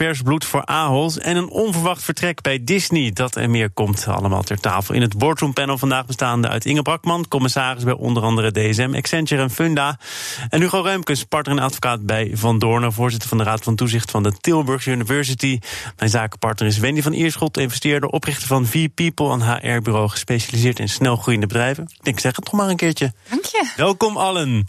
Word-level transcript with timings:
Vers 0.00 0.22
bloed 0.22 0.44
voor 0.44 0.64
Ahold 0.64 1.16
en 1.18 1.36
een 1.36 1.48
onverwacht 1.48 2.02
vertrek 2.02 2.40
bij 2.40 2.64
Disney. 2.64 3.10
Dat 3.12 3.36
en 3.36 3.50
meer 3.50 3.70
komt 3.70 4.06
allemaal 4.06 4.42
ter 4.42 4.60
tafel. 4.60 4.94
In 4.94 5.00
het 5.00 5.18
boardroompanel 5.18 5.78
vandaag 5.78 6.06
bestaande 6.06 6.48
uit 6.48 6.64
Inge 6.64 6.82
Brakman, 6.82 7.28
commissaris 7.28 7.84
bij 7.84 7.92
onder 7.92 8.22
andere 8.22 8.50
DSM, 8.52 8.92
Accenture 8.94 9.42
en 9.42 9.50
Funda. 9.50 9.98
En 10.48 10.60
Hugo 10.60 10.80
Reumkes, 10.80 11.24
partner 11.24 11.56
en 11.56 11.62
advocaat 11.62 12.06
bij 12.06 12.30
Van 12.34 12.58
Doornen, 12.58 12.92
voorzitter 12.92 13.28
van 13.28 13.38
de 13.38 13.44
Raad 13.44 13.62
van 13.62 13.76
Toezicht 13.76 14.10
van 14.10 14.22
de 14.22 14.32
Tilburg 14.32 14.86
University. 14.86 15.58
Mijn 15.96 16.10
zakenpartner 16.10 16.68
is 16.68 16.78
Wendy 16.78 17.02
van 17.02 17.12
Ierschot, 17.12 17.56
investeerder, 17.56 18.08
oprichter 18.08 18.46
van 18.46 18.66
V-People, 18.66 19.26
een 19.26 19.42
HR-bureau 19.42 20.08
gespecialiseerd 20.08 20.78
in 20.78 20.88
snelgroeiende 20.88 21.46
bedrijven. 21.46 21.84
Ik 21.84 22.04
denk, 22.04 22.20
zeg 22.20 22.36
het 22.36 22.44
toch 22.44 22.54
maar 22.54 22.68
een 22.68 22.76
keertje. 22.76 23.12
Dank 23.28 23.44
je. 23.44 23.72
Welkom 23.76 24.16
allen. 24.16 24.64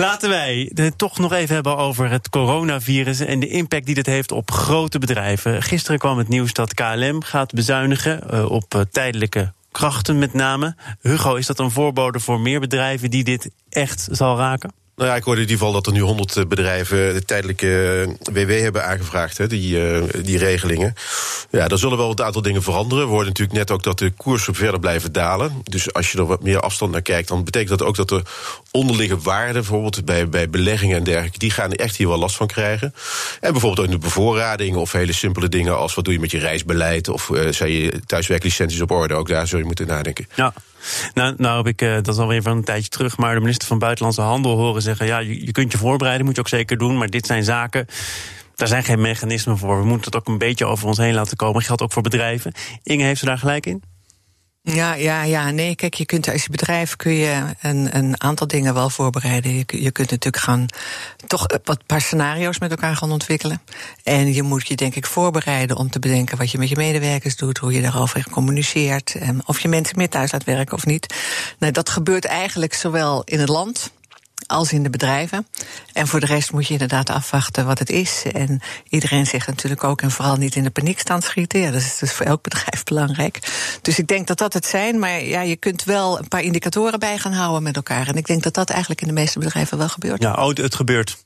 Laten 0.00 0.28
wij 0.28 0.70
het 0.74 0.98
toch 0.98 1.18
nog 1.18 1.32
even 1.32 1.54
hebben 1.54 1.76
over 1.76 2.10
het 2.10 2.28
coronavirus 2.28 3.20
en 3.20 3.40
de 3.40 3.48
impact 3.48 3.86
die 3.86 3.94
dit 3.94 4.06
heeft 4.06 4.32
op 4.32 4.50
grote 4.50 4.98
bedrijven. 4.98 5.62
Gisteren 5.62 5.98
kwam 5.98 6.18
het 6.18 6.28
nieuws 6.28 6.52
dat 6.52 6.74
KLM 6.74 7.22
gaat 7.22 7.52
bezuinigen 7.52 8.22
uh, 8.32 8.50
op 8.50 8.74
uh, 8.74 8.80
tijdelijke 8.90 9.52
krachten 9.72 10.18
met 10.18 10.32
name. 10.32 10.76
Hugo, 11.00 11.34
is 11.34 11.46
dat 11.46 11.58
een 11.58 11.70
voorbode 11.70 12.20
voor 12.20 12.40
meer 12.40 12.60
bedrijven 12.60 13.10
die 13.10 13.24
dit 13.24 13.50
echt 13.68 14.08
zal 14.10 14.36
raken? 14.36 14.72
Nou 15.00 15.12
ja, 15.12 15.18
ik 15.18 15.24
hoorde 15.24 15.40
in 15.40 15.48
ieder 15.48 15.66
geval 15.66 15.80
dat 15.82 15.86
er 15.86 15.92
nu 15.92 16.00
100 16.00 16.48
bedrijven 16.48 17.14
de 17.14 17.24
tijdelijke 17.24 18.16
WW 18.32 18.50
hebben 18.50 18.84
aangevraagd, 18.86 19.38
hè, 19.38 19.46
die, 19.46 19.78
die 20.22 20.38
regelingen. 20.38 20.94
Ja, 21.50 21.68
daar 21.68 21.78
zullen 21.78 21.98
wel 21.98 22.10
een 22.10 22.22
aantal 22.22 22.42
dingen 22.42 22.62
veranderen. 22.62 23.04
We 23.04 23.10
hoorden 23.10 23.28
natuurlijk 23.28 23.58
net 23.58 23.70
ook 23.70 23.82
dat 23.82 23.98
de 23.98 24.10
koersen 24.10 24.54
verder 24.54 24.80
blijven 24.80 25.12
dalen. 25.12 25.62
Dus 25.64 25.92
als 25.92 26.12
je 26.12 26.18
er 26.18 26.26
wat 26.26 26.42
meer 26.42 26.60
afstand 26.60 26.92
naar 26.92 27.02
kijkt, 27.02 27.28
dan 27.28 27.44
betekent 27.44 27.78
dat 27.78 27.88
ook 27.88 27.96
dat 27.96 28.08
de 28.08 28.22
onderliggende 28.70 29.22
waarden, 29.22 29.54
bijvoorbeeld 29.54 30.04
bij, 30.04 30.28
bij 30.28 30.50
beleggingen 30.50 30.96
en 30.96 31.04
dergelijke, 31.04 31.38
die 31.38 31.50
gaan 31.50 31.72
echt 31.72 31.96
hier 31.96 32.08
wel 32.08 32.18
last 32.18 32.36
van 32.36 32.46
krijgen. 32.46 32.94
En 33.40 33.52
bijvoorbeeld 33.52 33.86
ook 33.86 33.92
de 33.92 33.98
bevoorrading 33.98 34.76
of 34.76 34.92
hele 34.92 35.12
simpele 35.12 35.48
dingen 35.48 35.76
als 35.76 35.94
wat 35.94 36.04
doe 36.04 36.14
je 36.14 36.20
met 36.20 36.30
je 36.30 36.38
reisbeleid 36.38 37.08
of 37.08 37.28
uh, 37.28 37.52
zijn 37.52 37.72
je 37.72 38.00
thuiswerklicenties 38.06 38.80
op 38.80 38.90
orde. 38.90 39.14
Ook 39.14 39.28
daar 39.28 39.46
zul 39.46 39.58
je 39.58 39.64
moeten 39.64 39.86
nadenken. 39.86 40.28
Ja. 40.34 40.52
Nou, 41.14 41.34
nou 41.36 41.56
heb 41.56 41.66
ik, 41.66 41.82
uh, 41.82 41.94
dat 41.94 42.08
is 42.08 42.18
alweer 42.18 42.42
van 42.42 42.56
een 42.56 42.64
tijdje 42.64 42.88
terug, 42.88 43.16
maar 43.16 43.34
de 43.34 43.40
minister 43.40 43.68
van 43.68 43.78
Buitenlandse 43.78 44.20
Handel 44.20 44.56
horen 44.56 44.82
zeggen: 44.82 45.06
ja, 45.06 45.18
je, 45.18 45.46
je 45.46 45.52
kunt 45.52 45.72
je 45.72 45.78
voorbereiden, 45.78 46.26
moet 46.26 46.34
je 46.34 46.40
ook 46.40 46.48
zeker 46.48 46.78
doen, 46.78 46.98
maar 46.98 47.10
dit 47.10 47.26
zijn 47.26 47.44
zaken. 47.44 47.86
Daar 48.54 48.68
zijn 48.68 48.84
geen 48.84 49.00
mechanismen 49.00 49.58
voor. 49.58 49.78
We 49.78 49.84
moeten 49.86 50.04
het 50.04 50.16
ook 50.16 50.28
een 50.28 50.38
beetje 50.38 50.66
over 50.66 50.86
ons 50.86 50.98
heen 50.98 51.14
laten 51.14 51.36
komen. 51.36 51.54
Dat 51.54 51.64
geldt 51.64 51.82
ook 51.82 51.92
voor 51.92 52.02
bedrijven. 52.02 52.52
Inge 52.82 53.04
heeft 53.04 53.20
ze 53.20 53.26
daar 53.26 53.38
gelijk 53.38 53.66
in? 53.66 53.89
Ja, 54.72 54.94
ja, 54.94 55.22
ja, 55.22 55.50
nee. 55.50 55.74
Kijk, 55.74 55.94
je 55.94 56.06
kunt 56.06 56.28
als 56.28 56.42
je 56.42 56.50
bedrijf 56.50 56.96
kun 56.96 57.12
je 57.12 57.42
een, 57.60 57.96
een 57.96 58.20
aantal 58.20 58.46
dingen 58.46 58.74
wel 58.74 58.90
voorbereiden. 58.90 59.54
Je, 59.54 59.64
je 59.66 59.90
kunt 59.90 60.10
natuurlijk 60.10 60.42
gaan 60.44 60.66
toch 61.26 61.46
wat 61.64 61.86
paar 61.86 62.00
scenario's 62.00 62.58
met 62.58 62.70
elkaar 62.70 62.96
gaan 62.96 63.12
ontwikkelen. 63.12 63.62
En 64.02 64.34
je 64.34 64.42
moet 64.42 64.68
je 64.68 64.76
denk 64.76 64.94
ik 64.94 65.06
voorbereiden 65.06 65.76
om 65.76 65.90
te 65.90 65.98
bedenken 65.98 66.38
wat 66.38 66.50
je 66.50 66.58
met 66.58 66.68
je 66.68 66.76
medewerkers 66.76 67.36
doet, 67.36 67.58
hoe 67.58 67.72
je 67.72 67.80
daarover 67.80 68.26
communiceert, 68.30 69.16
of 69.46 69.60
je 69.60 69.68
mensen 69.68 69.98
meer 69.98 70.08
thuis 70.08 70.32
laat 70.32 70.44
werken 70.44 70.76
of 70.76 70.86
niet. 70.86 71.14
Nou, 71.58 71.72
dat 71.72 71.88
gebeurt 71.88 72.24
eigenlijk 72.24 72.74
zowel 72.74 73.22
in 73.24 73.40
het 73.40 73.48
land 73.48 73.90
als 74.50 74.72
in 74.72 74.82
de 74.82 74.90
bedrijven. 74.90 75.46
En 75.92 76.06
voor 76.06 76.20
de 76.20 76.26
rest 76.26 76.52
moet 76.52 76.66
je 76.66 76.72
inderdaad 76.72 77.10
afwachten 77.10 77.66
wat 77.66 77.78
het 77.78 77.90
is. 77.90 78.22
En 78.32 78.60
iedereen 78.88 79.26
zegt 79.26 79.46
natuurlijk 79.46 79.84
ook, 79.84 80.02
en 80.02 80.10
vooral 80.10 80.36
niet 80.36 80.54
in 80.54 80.62
de 80.62 80.70
paniekstand 80.70 81.24
schieten. 81.24 81.72
Dat 81.72 81.80
is 81.80 81.98
dus 81.98 82.12
voor 82.12 82.26
elk 82.26 82.42
bedrijf 82.48 82.84
belangrijk. 82.84 83.38
Dus 83.82 83.98
ik 83.98 84.06
denk 84.06 84.26
dat 84.26 84.38
dat 84.38 84.52
het 84.52 84.66
zijn. 84.66 84.98
Maar 84.98 85.24
ja, 85.24 85.40
je 85.40 85.56
kunt 85.56 85.84
wel 85.84 86.18
een 86.18 86.28
paar 86.28 86.42
indicatoren 86.42 86.98
bij 86.98 87.18
gaan 87.18 87.32
houden 87.32 87.62
met 87.62 87.76
elkaar. 87.76 88.08
En 88.08 88.16
ik 88.16 88.26
denk 88.26 88.42
dat 88.42 88.54
dat 88.54 88.70
eigenlijk 88.70 89.00
in 89.00 89.06
de 89.06 89.14
meeste 89.14 89.38
bedrijven 89.38 89.78
wel 89.78 89.88
gebeurt. 89.88 90.22
Ja, 90.22 90.32
oh, 90.34 90.54
het 90.54 90.74
gebeurt. 90.74 91.16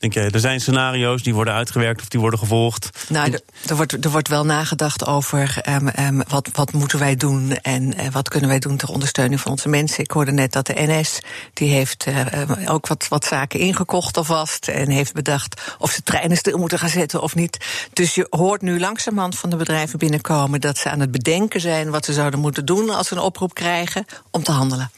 Denk 0.00 0.14
jij, 0.14 0.30
er 0.30 0.40
zijn 0.40 0.60
scenario's 0.60 1.22
die 1.22 1.34
worden 1.34 1.54
uitgewerkt 1.54 2.00
of 2.00 2.08
die 2.08 2.20
worden 2.20 2.38
gevolgd? 2.38 3.06
Nou, 3.08 3.38
er, 3.66 3.76
wordt, 3.76 4.04
er 4.04 4.10
wordt 4.10 4.28
wel 4.28 4.44
nagedacht 4.44 5.06
over 5.06 5.62
um, 5.68 5.90
um, 5.98 6.22
wat, 6.28 6.48
wat 6.52 6.72
moeten 6.72 6.98
wij 6.98 7.16
doen 7.16 7.52
en 7.52 7.82
uh, 7.82 8.06
wat 8.12 8.28
kunnen 8.28 8.48
wij 8.48 8.58
doen 8.58 8.76
ter 8.76 8.88
ondersteuning 8.88 9.40
van 9.40 9.50
onze 9.50 9.68
mensen. 9.68 10.04
Ik 10.04 10.10
hoorde 10.10 10.32
net 10.32 10.52
dat 10.52 10.66
de 10.66 10.74
NS 10.76 11.20
die 11.52 11.72
heeft 11.72 12.06
uh, 12.06 12.72
ook 12.72 12.86
wat, 12.86 13.08
wat 13.08 13.24
zaken 13.24 13.60
ingekocht 13.60 14.16
alvast 14.16 14.68
en 14.68 14.90
heeft 14.90 15.12
bedacht 15.12 15.74
of 15.78 15.90
ze 15.90 16.02
treinen 16.02 16.36
stil 16.36 16.58
moeten 16.58 16.78
gaan 16.78 16.88
zetten 16.88 17.22
of 17.22 17.34
niet. 17.34 17.64
Dus 17.92 18.14
je 18.14 18.26
hoort 18.30 18.62
nu 18.62 18.80
langzamerhand 18.80 19.38
van 19.38 19.50
de 19.50 19.56
bedrijven 19.56 19.98
binnenkomen 19.98 20.60
dat 20.60 20.78
ze 20.78 20.90
aan 20.90 21.00
het 21.00 21.10
bedenken 21.10 21.60
zijn 21.60 21.90
wat 21.90 22.04
ze 22.04 22.12
zouden 22.12 22.40
moeten 22.40 22.64
doen 22.64 22.90
als 22.90 23.08
ze 23.08 23.14
een 23.14 23.20
oproep 23.20 23.54
krijgen 23.54 24.04
om 24.30 24.42
te 24.42 24.52
handelen. 24.52 24.90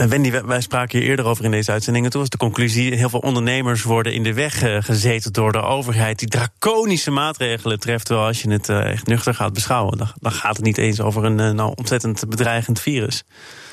Uh, 0.00 0.06
Wendy, 0.06 0.30
wij 0.30 0.60
spraken 0.60 0.98
hier 0.98 1.08
eerder 1.08 1.24
over 1.24 1.44
in 1.44 1.50
deze 1.50 1.72
uitzendingen. 1.72 2.10
Toen 2.10 2.20
was 2.20 2.30
de 2.30 2.36
conclusie: 2.36 2.94
heel 2.94 3.08
veel 3.08 3.20
ondernemers 3.20 3.82
worden 3.82 4.12
in 4.12 4.22
de 4.22 4.34
weg 4.34 4.62
uh, 4.62 4.76
gezeten 4.80 5.32
door 5.32 5.52
de 5.52 5.62
overheid. 5.62 6.18
Die 6.18 6.28
draconische 6.28 7.10
maatregelen 7.10 7.80
treft. 7.80 8.06
Terwijl 8.06 8.26
als 8.26 8.42
je 8.42 8.50
het 8.50 8.68
uh, 8.68 8.90
echt 8.90 9.06
nuchter 9.06 9.34
gaat 9.34 9.52
beschouwen, 9.52 9.98
dan, 9.98 10.32
gaat 10.32 10.56
het 10.56 10.64
niet 10.64 10.78
eens 10.78 11.00
over 11.00 11.24
een 11.24 11.56
nou, 11.56 11.72
ontzettend 11.74 12.28
bedreigend 12.28 12.80
virus. 12.80 13.24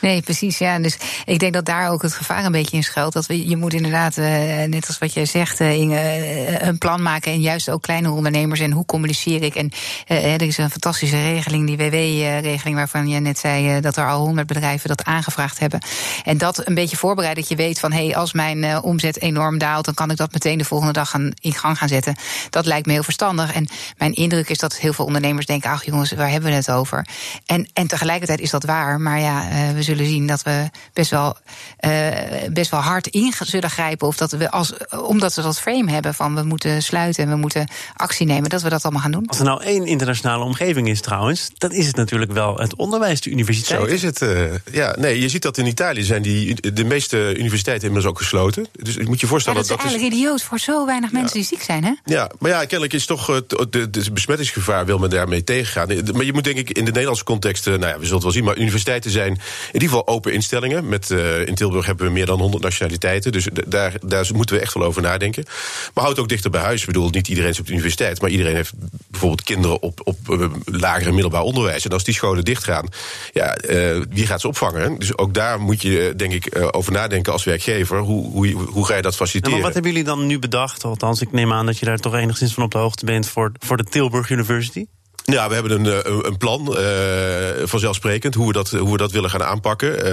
Nee, 0.02 0.22
precies. 0.22 0.58
Ja. 0.58 0.80
Dus 0.80 0.98
ik 1.26 1.40
denk 1.40 1.54
dat 1.54 1.66
daar 1.66 1.90
ook 1.90 2.02
het 2.02 2.14
gevaar 2.14 2.46
een 2.46 2.52
beetje 2.52 2.78
in 2.78 2.84
schuilt. 2.84 3.14
Dat 3.14 3.26
we, 3.26 3.48
je 3.48 3.58
moet 3.58 3.74
inderdaad, 3.74 4.18
uh, 4.18 4.26
net 4.64 4.88
als 4.88 4.98
wat 4.98 5.14
jij 5.14 5.26
zegt, 5.26 5.60
uh, 5.60 5.74
Inge, 5.74 5.96
uh, 5.96 6.68
een 6.68 6.78
plan 6.78 7.02
maken. 7.02 7.32
En 7.32 7.42
juist 7.42 7.70
ook 7.70 7.82
kleine 7.82 8.12
ondernemers. 8.12 8.60
En 8.60 8.72
hoe 8.72 8.86
communiceer 8.86 9.44
ik? 9.44 9.56
En 9.56 9.72
er 10.08 10.42
is 10.42 10.58
een 10.58 10.70
fantastische 10.70 11.22
regeling, 11.22 11.68
die 11.68 11.78
WW-regeling, 11.78 12.76
waarvan 12.76 13.08
je 13.08 13.20
net 13.20 13.40
zei 13.40 13.80
dat 13.80 13.98
er 13.98 14.10
al 14.10 14.26
honderd 14.26 14.48
bedrijven 14.48 14.88
dat 14.88 15.04
aangevraagd 15.04 15.60
hebben. 15.60 15.80
En 16.24 16.38
dat 16.38 16.68
een 16.68 16.76
beetje 16.76 16.98
voorbereiden, 16.98 17.44
dat 17.44 17.52
je 17.52 17.64
weet 17.64 17.80
van 17.80 17.92
hé, 17.92 18.06
hey, 18.06 18.16
als 18.16 18.34
mijn 18.34 18.82
omzet 18.82 19.22
enorm 19.22 19.58
daalt, 19.58 19.86
dan 19.86 19.94
kan 19.94 20.12
ik 20.12 20.18
dat 20.18 20.34
meteen 20.34 20.58
de 20.58 20.66
volgende 20.66 20.94
dag 20.94 21.10
gaan, 21.10 21.32
in 21.40 21.54
gang 21.54 21.78
gaan 21.78 21.88
zetten. 21.88 22.16
Dat 22.50 22.66
lijkt 22.66 22.86
me 22.86 22.94
heel 22.94 23.04
verstandig. 23.04 23.54
En 23.54 23.68
mijn 23.98 24.14
indruk 24.14 24.50
is 24.50 24.58
dat 24.58 24.76
heel 24.76 24.94
veel 24.94 25.06
ondernemers 25.06 25.46
denken: 25.46 25.70
ach 25.70 25.86
jongens, 25.86 26.12
waar 26.12 26.30
hebben 26.30 26.50
we 26.50 26.56
het 26.56 26.72
over? 26.72 27.08
En, 27.46 27.70
en 27.74 27.88
tegelijkertijd 27.88 28.40
is 28.40 28.50
dat 28.50 28.64
waar. 28.64 29.02
Maar 29.02 29.20
ja, 29.20 29.48
we 29.74 29.84
zullen 29.88 30.06
zien 30.06 30.28
dat 30.28 30.42
we 30.42 30.70
best 30.94 31.12
wel, 31.12 31.38
uh, 31.86 32.08
best 32.52 32.72
wel 32.72 32.80
hard 32.80 33.08
in 33.08 33.34
zullen 33.40 33.70
grijpen. 33.70 34.08
Of 34.08 34.18
dat 34.18 34.32
we 34.32 34.52
als, 34.52 34.74
omdat 35.06 35.36
we 35.36 35.42
dat 35.42 35.60
frame 35.60 35.92
hebben 35.92 36.14
van 36.14 36.36
we 36.36 36.44
moeten 36.44 36.84
sluiten 36.84 37.24
en 37.24 37.30
we 37.30 37.36
moeten 37.36 37.68
actie 37.96 38.26
nemen, 38.26 38.50
dat 38.50 38.62
we 38.62 38.70
dat 38.70 38.84
allemaal 38.84 39.02
gaan 39.02 39.12
doen. 39.12 39.28
Als 39.28 39.40
er 39.40 39.46
nou 39.46 39.64
één 39.64 39.86
internationale 39.86 40.44
omgeving 40.44 40.88
is 40.88 41.02
trouwens, 41.02 41.50
dan 41.58 41.72
is 41.72 41.88
het 41.88 41.96
natuurlijk 41.96 42.32
wel 42.32 42.58
het 42.58 42.76
onderwijs, 42.76 43.22
de 43.22 43.30
universiteit. 43.30 43.80
Zo 43.80 43.86
is 43.86 44.02
het. 44.02 44.22
Uh, 44.22 44.54
ja, 44.72 44.96
nee, 45.00 45.20
je 45.20 45.30
ziet 45.30 45.42
dat 45.42 45.58
in 45.58 45.66
Italië 45.66 46.04
zijn 46.04 46.22
die, 46.22 46.74
de 46.74 46.84
meeste 46.84 47.36
universiteiten 47.38 47.88
inmiddels 47.88 48.14
ook 48.14 48.20
gesloten. 48.20 48.68
Dus 48.72 48.94
je 48.94 49.06
moet 49.06 49.20
je 49.20 49.28
voorstellen 49.28 49.62
ja, 49.62 49.68
dat, 49.68 49.78
dat 49.78 49.86
is 49.86 49.92
eigenlijk 49.92 50.22
idioot 50.22 50.42
voor 50.44 50.60
zo 50.60 50.86
weinig 50.86 51.12
mensen 51.12 51.34
die 51.34 51.46
ziek 51.46 51.62
zijn, 51.62 51.84
hè? 51.84 51.94
Ja, 52.06 52.32
maar 52.40 52.52
ja, 52.52 52.60
kennelijk 52.60 52.94
is 52.94 53.06
toch 53.06 53.28
het 53.28 53.50
de, 53.50 53.90
de 53.90 54.12
besmettingsgevaar 54.12 54.86
wil 54.86 54.98
men 54.98 55.10
daarmee 55.10 55.44
tegengaan. 55.44 55.88
Maar 56.14 56.26
je 56.26 56.34
moet 56.34 56.44
denk 56.44 56.58
ik 56.58 56.70
in 56.70 56.86
de 56.86 56.92
Nederlandse 56.92 57.24
context, 57.24 57.66
nou 57.66 57.80
ja, 57.80 58.00
we 58.00 58.06
zullen 58.06 58.14
het 58.14 58.24
wel 58.24 58.32
zien, 58.32 58.44
maar 58.44 58.58
universiteiten 58.58 59.12
zijn 59.12 59.40
ieder 59.82 59.98
geval 59.98 60.16
open 60.16 60.34
instellingen. 60.34 60.88
Met, 60.88 61.10
uh, 61.10 61.48
in 61.48 61.56
Tilburg 61.56 61.86
hebben 61.86 62.06
we 62.06 62.12
meer 62.12 62.26
dan 62.26 62.40
100 62.40 62.64
nationaliteiten. 62.64 63.32
Dus 63.32 63.48
daar, 63.68 63.94
daar 64.06 64.28
moeten 64.34 64.56
we 64.56 64.62
echt 64.62 64.74
wel 64.74 64.84
over 64.84 65.02
nadenken. 65.02 65.46
Maar 65.94 66.04
houd 66.04 66.20
ook 66.20 66.30
dichter 66.30 66.52
bij 66.52 66.62
huis. 66.62 66.80
Ik 66.80 66.88
bedoel, 66.88 67.10
niet 67.10 67.28
iedereen 67.28 67.50
is 67.50 67.60
op 67.60 67.66
de 67.66 67.72
universiteit. 67.72 68.22
Maar 68.22 68.30
iedereen 68.30 68.56
heeft 68.56 68.74
bijvoorbeeld 69.08 69.44
kinderen 69.44 69.82
op, 69.82 70.02
op 70.04 70.18
uh, 70.30 70.48
lager 70.66 71.08
en 71.08 71.14
middelbaar 71.14 71.42
onderwijs. 71.42 71.86
En 71.86 71.92
als 71.92 72.04
die 72.04 72.14
scholen 72.14 72.44
dichtgaan, 72.44 72.88
ja, 73.34 73.58
uh, 73.70 74.04
wie 74.10 74.28
gaat 74.28 74.42
ze 74.42 74.48
opvangen? 74.48 75.00
Dus 75.00 75.18
ook 75.18 75.34
daar 75.34 75.60
moet 75.60 75.82
je, 75.82 76.14
denk 76.16 76.34
ik, 76.34 76.68
over 76.72 76.92
nadenken 76.92 77.34
als 77.34 77.44
werkgever. 77.44 78.00
Hoe, 78.00 78.32
hoe, 78.32 78.48
hoe 78.48 78.86
ga 78.86 78.96
je 78.96 79.02
dat 79.02 79.16
faciliteren? 79.16 79.58
Ja, 79.58 79.64
maar 79.64 79.74
wat 79.74 79.74
hebben 79.74 79.92
jullie 79.92 80.18
dan 80.18 80.26
nu 80.26 80.40
bedacht? 80.40 80.84
Althans, 80.84 81.22
ik 81.22 81.32
neem 81.32 81.54
aan 81.54 81.66
dat 81.66 81.78
je 81.78 81.86
daar 81.86 81.98
toch 81.98 82.16
enigszins 82.16 82.54
van 82.54 82.64
op 82.64 82.72
de 82.72 82.78
hoogte 82.78 83.06
bent 83.06 83.28
voor, 83.28 83.52
voor 83.60 83.78
de 83.78 83.84
Tilburg 83.84 84.30
University. 84.30 84.86
Ja, 85.32 85.48
we 85.48 85.54
hebben 85.54 85.86
een, 85.86 86.26
een 86.26 86.38
plan, 86.38 86.76
uh, 86.78 87.68
vanzelfsprekend, 87.68 88.36
hoe 88.36 88.48
we, 88.48 88.54
dat, 88.54 88.70
hoe 88.70 88.92
we 88.92 88.98
dat 88.98 89.12
willen 89.12 89.30
gaan 89.30 89.44
aanpakken. 89.44 90.08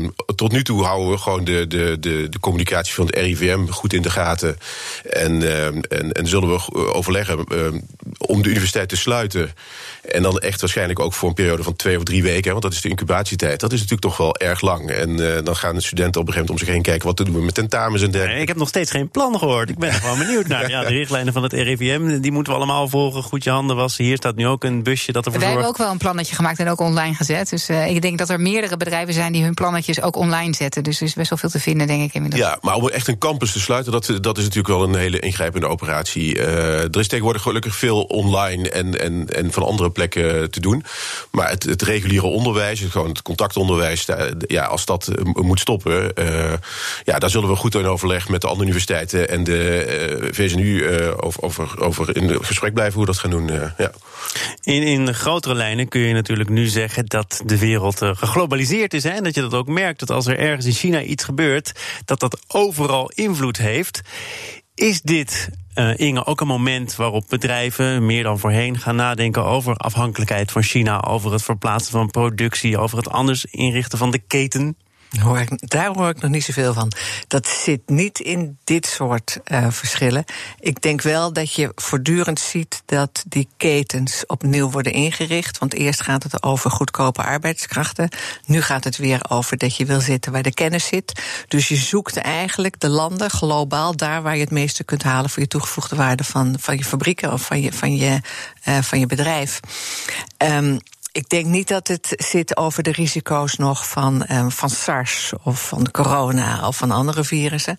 Uh, 0.00 0.08
tot 0.34 0.52
nu 0.52 0.64
toe 0.64 0.84
houden 0.84 1.10
we 1.10 1.18
gewoon 1.18 1.44
de, 1.44 1.66
de, 1.66 1.96
de, 2.00 2.28
de 2.28 2.40
communicatie 2.40 2.94
van 2.94 3.06
het 3.06 3.14
RIVM 3.14 3.66
goed 3.66 3.92
in 3.92 4.02
de 4.02 4.10
gaten. 4.10 4.58
En, 5.02 5.42
en, 5.88 6.12
en 6.12 6.26
zullen 6.26 6.48
we 6.48 6.92
overleggen 6.92 7.44
om 8.18 8.42
de 8.42 8.48
universiteit 8.48 8.88
te 8.88 8.96
sluiten. 8.96 9.50
En 10.02 10.22
dan 10.22 10.38
echt 10.38 10.60
waarschijnlijk 10.60 10.98
ook 10.98 11.14
voor 11.14 11.28
een 11.28 11.34
periode 11.34 11.62
van 11.62 11.76
twee 11.76 11.96
of 11.96 12.02
drie 12.02 12.22
weken. 12.22 12.50
Want 12.50 12.62
dat 12.62 12.72
is 12.72 12.80
de 12.80 12.88
incubatietijd. 12.88 13.60
Dat 13.60 13.72
is 13.72 13.78
natuurlijk 13.78 14.06
toch 14.08 14.16
wel 14.16 14.36
erg 14.36 14.60
lang. 14.60 14.90
En 14.90 15.36
eh, 15.36 15.44
dan 15.44 15.56
gaan 15.56 15.74
de 15.74 15.80
studenten 15.80 16.20
op 16.20 16.26
een 16.26 16.32
gegeven 16.32 16.34
moment 16.34 16.50
om 16.50 16.58
zich 16.58 16.68
heen 16.68 16.82
kijken. 16.82 17.06
Wat 17.06 17.16
doen 17.16 17.32
we 17.32 17.44
met 17.44 17.54
tentamens 17.54 18.02
en 18.02 18.10
dergelijke. 18.10 18.42
ik 18.42 18.48
heb 18.48 18.56
nog 18.56 18.68
steeds 18.68 18.90
geen 18.90 19.08
plan 19.08 19.38
gehoord. 19.38 19.70
Ik 19.70 19.78
ben 19.78 19.92
gewoon 19.92 20.18
benieuwd 20.18 20.46
naar. 20.46 20.70
Ja, 20.70 20.80
de 20.80 20.88
richtlijnen 20.88 21.32
van 21.32 21.42
het 21.42 21.52
RIVM, 21.52 22.20
die 22.20 22.32
moeten 22.32 22.52
we 22.52 22.58
allemaal 22.58 22.88
volgen. 22.88 23.22
Goed 23.22 23.44
je 23.44 23.50
handen 23.50 23.76
wassen. 23.76 24.04
Hier 24.04 24.16
staat 24.16 24.36
nu 24.36 24.46
ook 24.46 24.64
een 24.64 24.82
busje 24.82 25.12
dat 25.12 25.26
ervoor 25.26 25.40
Wij 25.40 25.50
zorgt. 25.50 25.64
hebben 25.64 25.80
ook 25.80 25.86
wel 25.86 25.90
een 25.90 25.98
plannetje 25.98 26.34
gemaakt 26.34 26.58
en 26.58 26.68
ook 26.68 26.80
online 26.80 27.14
gezet. 27.14 27.48
Dus 27.48 27.70
uh, 27.70 27.90
ik 27.90 28.02
denk 28.02 28.18
dat 28.18 28.28
er 28.28 28.40
meerdere 28.40 28.76
bedrijven 28.76 29.14
zijn 29.14 29.32
die 29.32 29.42
hun 29.42 29.54
plannetjes 29.54 30.02
ook 30.02 30.16
online 30.16 30.54
zetten. 30.54 30.82
Dus 30.82 31.00
er 31.00 31.06
is 31.06 31.14
best 31.14 31.30
wel 31.30 31.38
veel 31.38 31.50
te 31.50 31.60
vinden, 31.60 31.86
denk 31.86 32.02
ik 32.02 32.14
inmiddels. 32.14 32.42
Ja, 32.42 32.58
maar 32.60 32.74
om 32.74 32.88
echt 32.88 33.08
een 33.08 33.18
campus 33.18 33.52
te 33.52 33.60
sluiten, 33.60 33.92
dat, 33.92 34.06
dat 34.20 34.38
is 34.38 34.44
natuurlijk 34.44 34.74
wel 34.74 34.82
een 34.82 34.94
hele 34.94 35.18
ingrijpende 35.18 35.66
operatie. 35.66 36.36
Uh, 36.36 36.44
er 36.82 36.98
is 36.98 37.08
tegenwoordig 37.08 37.42
gelukkig 37.42 37.76
veel 37.76 38.02
online 38.08 38.70
en, 38.70 39.00
en, 39.00 39.26
en 39.26 39.52
van 39.52 39.62
andere 39.62 39.90
plekken 39.90 40.50
te 40.50 40.60
doen. 40.60 40.84
Maar 41.30 41.50
het, 41.50 41.62
het 41.62 41.82
reguliere 41.82 42.26
onderwijs, 42.26 42.80
gewoon 42.80 43.08
het 43.08 43.22
contactonderwijs, 43.22 44.06
ja, 44.46 44.64
als 44.64 44.84
dat 44.84 45.10
moet 45.22 45.60
stoppen, 45.60 46.12
uh, 46.14 46.52
ja, 47.04 47.18
daar 47.18 47.30
zullen 47.30 47.48
we 47.48 47.56
goed 47.56 47.74
in 47.74 47.86
overleg 47.86 48.28
met 48.28 48.40
de 48.40 48.46
andere 48.46 48.64
universiteiten 48.64 49.28
en 49.28 49.44
de 49.44 50.36
uh, 50.56 51.12
over, 51.16 51.42
over, 51.42 51.80
over 51.80 52.16
in 52.16 52.44
gesprek 52.44 52.74
blijven 52.74 52.94
hoe 52.94 53.04
we 53.04 53.12
dat 53.12 53.20
gaan 53.20 53.30
doen. 53.30 53.46
ja. 53.78 53.92
In, 54.62 54.82
in 54.82 55.14
grotere 55.14 55.54
lijnen 55.54 55.88
kun 55.88 56.00
je 56.00 56.14
natuurlijk 56.14 56.48
nu 56.48 56.66
zeggen 56.66 57.06
dat 57.06 57.42
de 57.44 57.58
wereld 57.58 57.98
geglobaliseerd 58.02 58.94
is. 58.94 59.02
Hè, 59.02 59.10
en 59.10 59.24
dat 59.24 59.34
je 59.34 59.40
dat 59.40 59.54
ook 59.54 59.68
merkt 59.68 59.98
dat 59.98 60.10
als 60.10 60.26
er 60.26 60.38
ergens 60.38 60.66
in 60.66 60.72
China 60.72 61.02
iets 61.02 61.24
gebeurt, 61.24 61.72
dat 62.04 62.20
dat 62.20 62.38
overal 62.46 63.10
invloed 63.14 63.56
heeft. 63.56 64.00
Is 64.78 65.02
dit, 65.02 65.50
uh, 65.74 65.98
Inge, 65.98 66.26
ook 66.26 66.40
een 66.40 66.46
moment 66.46 66.96
waarop 66.96 67.24
bedrijven 67.28 68.06
meer 68.06 68.22
dan 68.22 68.38
voorheen 68.38 68.78
gaan 68.78 68.96
nadenken 68.96 69.44
over 69.44 69.74
afhankelijkheid 69.74 70.52
van 70.52 70.62
China, 70.62 71.00
over 71.00 71.32
het 71.32 71.42
verplaatsen 71.42 71.92
van 71.92 72.10
productie, 72.10 72.78
over 72.78 72.96
het 72.96 73.10
anders 73.10 73.44
inrichten 73.44 73.98
van 73.98 74.10
de 74.10 74.18
keten? 74.18 74.76
Ik, 75.10 75.70
daar 75.70 75.94
hoor 75.94 76.08
ik 76.08 76.20
nog 76.20 76.30
niet 76.30 76.44
zoveel 76.44 76.72
van. 76.72 76.92
Dat 77.26 77.46
zit 77.46 77.88
niet 77.88 78.20
in 78.20 78.58
dit 78.64 78.86
soort 78.86 79.38
uh, 79.44 79.66
verschillen. 79.70 80.24
Ik 80.60 80.82
denk 80.82 81.02
wel 81.02 81.32
dat 81.32 81.52
je 81.52 81.72
voortdurend 81.74 82.40
ziet 82.40 82.82
dat 82.86 83.24
die 83.28 83.48
ketens 83.56 84.26
opnieuw 84.26 84.70
worden 84.70 84.92
ingericht. 84.92 85.58
Want 85.58 85.74
eerst 85.74 86.02
gaat 86.02 86.22
het 86.22 86.42
over 86.42 86.70
goedkope 86.70 87.22
arbeidskrachten. 87.22 88.08
Nu 88.46 88.62
gaat 88.62 88.84
het 88.84 88.96
weer 88.96 89.20
over 89.28 89.56
dat 89.56 89.76
je 89.76 89.84
wil 89.84 90.00
zitten 90.00 90.32
waar 90.32 90.42
de 90.42 90.54
kennis 90.54 90.86
zit. 90.86 91.22
Dus 91.48 91.68
je 91.68 91.76
zoekt 91.76 92.16
eigenlijk 92.16 92.80
de 92.80 92.88
landen 92.88 93.30
globaal 93.30 93.96
daar 93.96 94.22
waar 94.22 94.34
je 94.34 94.40
het 94.40 94.50
meeste 94.50 94.84
kunt 94.84 95.02
halen 95.02 95.30
voor 95.30 95.42
je 95.42 95.48
toegevoegde 95.48 95.96
waarde 95.96 96.24
van, 96.24 96.56
van 96.60 96.76
je 96.76 96.84
fabrieken 96.84 97.32
of 97.32 97.42
van 97.42 97.60
je, 97.60 97.72
van 97.72 97.96
je, 97.96 98.20
uh, 98.68 98.78
van 98.82 98.98
je 98.98 99.06
bedrijf. 99.06 99.60
Um, 100.38 100.78
ik 101.12 101.28
denk 101.28 101.46
niet 101.46 101.68
dat 101.68 101.88
het 101.88 102.14
zit 102.16 102.56
over 102.56 102.82
de 102.82 102.92
risico's 102.92 103.56
nog 103.56 103.88
van, 103.88 104.24
um, 104.30 104.50
van 104.50 104.70
SARS 104.70 105.32
of 105.42 105.68
van 105.68 105.90
corona 105.90 106.66
of 106.66 106.76
van 106.76 106.90
andere 106.90 107.24
virussen. 107.24 107.78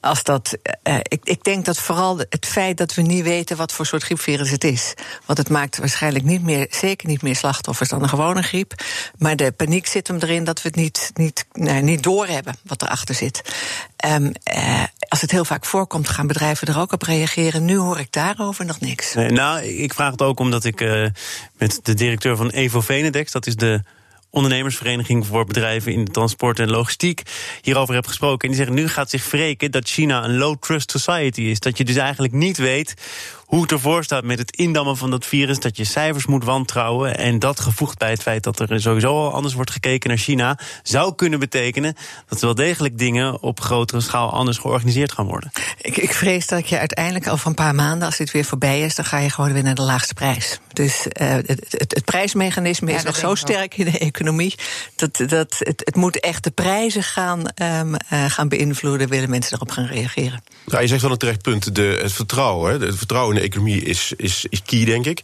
Als 0.00 0.22
dat, 0.22 0.56
uh, 0.82 0.96
ik, 1.02 1.20
ik 1.24 1.44
denk 1.44 1.64
dat 1.64 1.78
vooral 1.78 2.18
het 2.18 2.46
feit 2.46 2.76
dat 2.76 2.94
we 2.94 3.02
niet 3.02 3.24
weten 3.24 3.56
wat 3.56 3.72
voor 3.72 3.86
soort 3.86 4.02
griepvirus 4.02 4.50
het 4.50 4.64
is. 4.64 4.94
Want 5.26 5.38
het 5.38 5.48
maakt 5.48 5.78
waarschijnlijk 5.78 6.24
niet 6.24 6.42
meer, 6.42 6.66
zeker 6.70 7.08
niet 7.08 7.22
meer 7.22 7.36
slachtoffers 7.36 7.88
dan 7.88 8.02
een 8.02 8.08
gewone 8.08 8.42
griep. 8.42 8.74
Maar 9.18 9.36
de 9.36 9.52
paniek 9.52 9.86
zit 9.86 10.08
hem 10.08 10.18
erin 10.20 10.44
dat 10.44 10.62
we 10.62 10.68
het 10.68 10.76
niet, 10.76 11.10
niet, 11.14 11.46
nou, 11.52 11.82
niet 11.82 12.02
doorhebben 12.02 12.56
wat 12.62 12.82
erachter 12.82 13.14
zit. 13.14 13.42
Um, 14.06 14.32
uh, 14.54 14.82
als 15.08 15.20
het 15.20 15.30
heel 15.30 15.44
vaak 15.44 15.64
voorkomt, 15.64 16.08
gaan 16.08 16.26
bedrijven 16.26 16.68
er 16.68 16.78
ook 16.78 16.92
op 16.92 17.02
reageren. 17.02 17.64
Nu 17.64 17.76
hoor 17.76 17.98
ik 17.98 18.12
daarover 18.12 18.64
nog 18.64 18.80
niks. 18.80 19.14
Nee, 19.14 19.30
nou, 19.30 19.62
ik 19.62 19.94
vraag 19.94 20.10
het 20.10 20.22
ook 20.22 20.40
omdat 20.40 20.64
ik 20.64 20.80
uh, 20.80 21.06
met 21.58 21.80
de 21.82 21.94
directeur 21.94 22.36
van 22.36 22.50
Evo 22.50 22.80
Venedex, 22.80 23.32
dat 23.32 23.46
is 23.46 23.56
de 23.56 23.82
ondernemersvereniging 24.34 25.26
voor 25.26 25.44
bedrijven 25.44 25.92
in 25.92 26.04
de 26.04 26.10
transport 26.10 26.58
en 26.58 26.70
logistiek 26.70 27.22
hierover 27.62 27.94
heb 27.94 28.06
gesproken. 28.06 28.40
En 28.40 28.48
die 28.48 28.56
zeggen 28.56 28.74
nu 28.74 28.88
gaat 28.88 29.10
zich 29.10 29.30
wreken 29.30 29.70
dat 29.70 29.88
China 29.88 30.24
een 30.24 30.36
low 30.36 30.56
trust 30.60 30.90
society 30.90 31.40
is. 31.40 31.60
Dat 31.60 31.78
je 31.78 31.84
dus 31.84 31.96
eigenlijk 31.96 32.32
niet 32.32 32.56
weet 32.56 32.94
hoe 33.44 33.62
het 33.62 33.72
ervoor 33.72 34.04
staat 34.04 34.24
met 34.24 34.38
het 34.38 34.56
indammen 34.56 34.96
van 34.96 35.10
dat 35.10 35.26
virus. 35.26 35.58
Dat 35.58 35.76
je 35.76 35.84
cijfers 35.84 36.26
moet 36.26 36.44
wantrouwen. 36.44 37.18
En 37.18 37.38
dat 37.38 37.60
gevoegd 37.60 37.98
bij 37.98 38.10
het 38.10 38.22
feit 38.22 38.42
dat 38.42 38.60
er 38.60 38.80
sowieso 38.80 39.08
al 39.08 39.32
anders 39.32 39.54
wordt 39.54 39.70
gekeken 39.70 40.08
naar 40.08 40.18
China, 40.18 40.58
zou 40.82 41.14
kunnen 41.14 41.38
betekenen 41.38 41.94
dat 42.28 42.40
wel 42.40 42.54
degelijk 42.54 42.98
dingen 42.98 43.42
op 43.42 43.60
grotere 43.60 44.00
schaal 44.00 44.32
anders 44.32 44.58
georganiseerd 44.58 45.12
gaan 45.12 45.26
worden. 45.26 45.50
Ik, 45.80 45.96
ik 45.96 46.12
vrees 46.12 46.46
dat 46.46 46.68
je 46.68 46.78
uiteindelijk 46.78 47.28
over 47.28 47.46
een 47.46 47.54
paar 47.54 47.74
maanden, 47.74 48.06
als 48.06 48.16
dit 48.16 48.30
weer 48.30 48.44
voorbij 48.44 48.80
is, 48.80 48.94
dan 48.94 49.04
ga 49.04 49.18
je 49.18 49.30
gewoon 49.30 49.52
weer 49.52 49.62
naar 49.62 49.74
de 49.74 49.82
laagste 49.82 50.14
prijs. 50.14 50.58
Dus 50.72 51.06
uh, 51.20 51.28
het, 51.28 51.46
het, 51.46 51.94
het, 51.94 52.04
prijsmechanisme 52.04 52.90
ja, 52.90 52.96
is 52.96 53.02
nog 53.02 53.16
zo 53.16 53.34
sterk 53.34 53.76
in 53.76 53.84
de 53.84 53.98
economie. 53.98 54.54
Dat, 54.96 55.16
dat 55.16 55.56
het, 55.58 55.82
het 55.84 55.96
moet 55.96 56.20
echt 56.20 56.44
de 56.44 56.50
prijzen 56.50 57.02
gaan, 57.02 57.38
um, 57.38 57.94
uh, 57.94 58.24
gaan 58.24 58.48
beïnvloeden, 58.48 59.08
willen 59.08 59.30
mensen 59.30 59.54
erop 59.54 59.70
gaan 59.70 59.86
reageren. 59.86 60.42
Nou, 60.66 60.82
je 60.82 60.88
zegt 60.88 61.02
wel 61.02 61.10
een 61.10 61.18
terecht 61.18 61.42
punt, 61.42 61.74
de, 61.74 61.98
het 62.02 62.12
vertrouwen. 62.12 62.72
Hè. 62.72 62.86
Het 62.86 62.96
vertrouwen 62.96 63.33
de 63.34 63.40
economie 63.40 63.82
is, 63.82 64.12
is, 64.16 64.46
is 64.48 64.62
key, 64.62 64.84
denk 64.84 65.06
ik. 65.06 65.20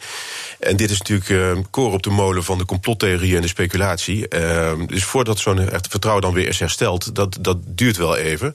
En 0.58 0.76
dit 0.76 0.90
is 0.90 0.98
natuurlijk 0.98 1.28
uh, 1.28 1.58
koor 1.70 1.92
op 1.92 2.02
de 2.02 2.10
molen 2.10 2.44
van 2.44 2.58
de 2.58 2.64
complottheorie 2.64 3.36
en 3.36 3.42
de 3.42 3.48
speculatie. 3.48 4.26
Uh, 4.28 4.72
dus 4.86 5.04
voordat 5.04 5.38
zo'n 5.38 5.68
vertrouwen 5.88 6.22
dan 6.22 6.34
weer 6.34 6.48
is 6.48 6.58
hersteld, 6.58 7.14
dat, 7.14 7.38
dat 7.40 7.58
duurt 7.66 7.96
wel 7.96 8.16
even. 8.16 8.54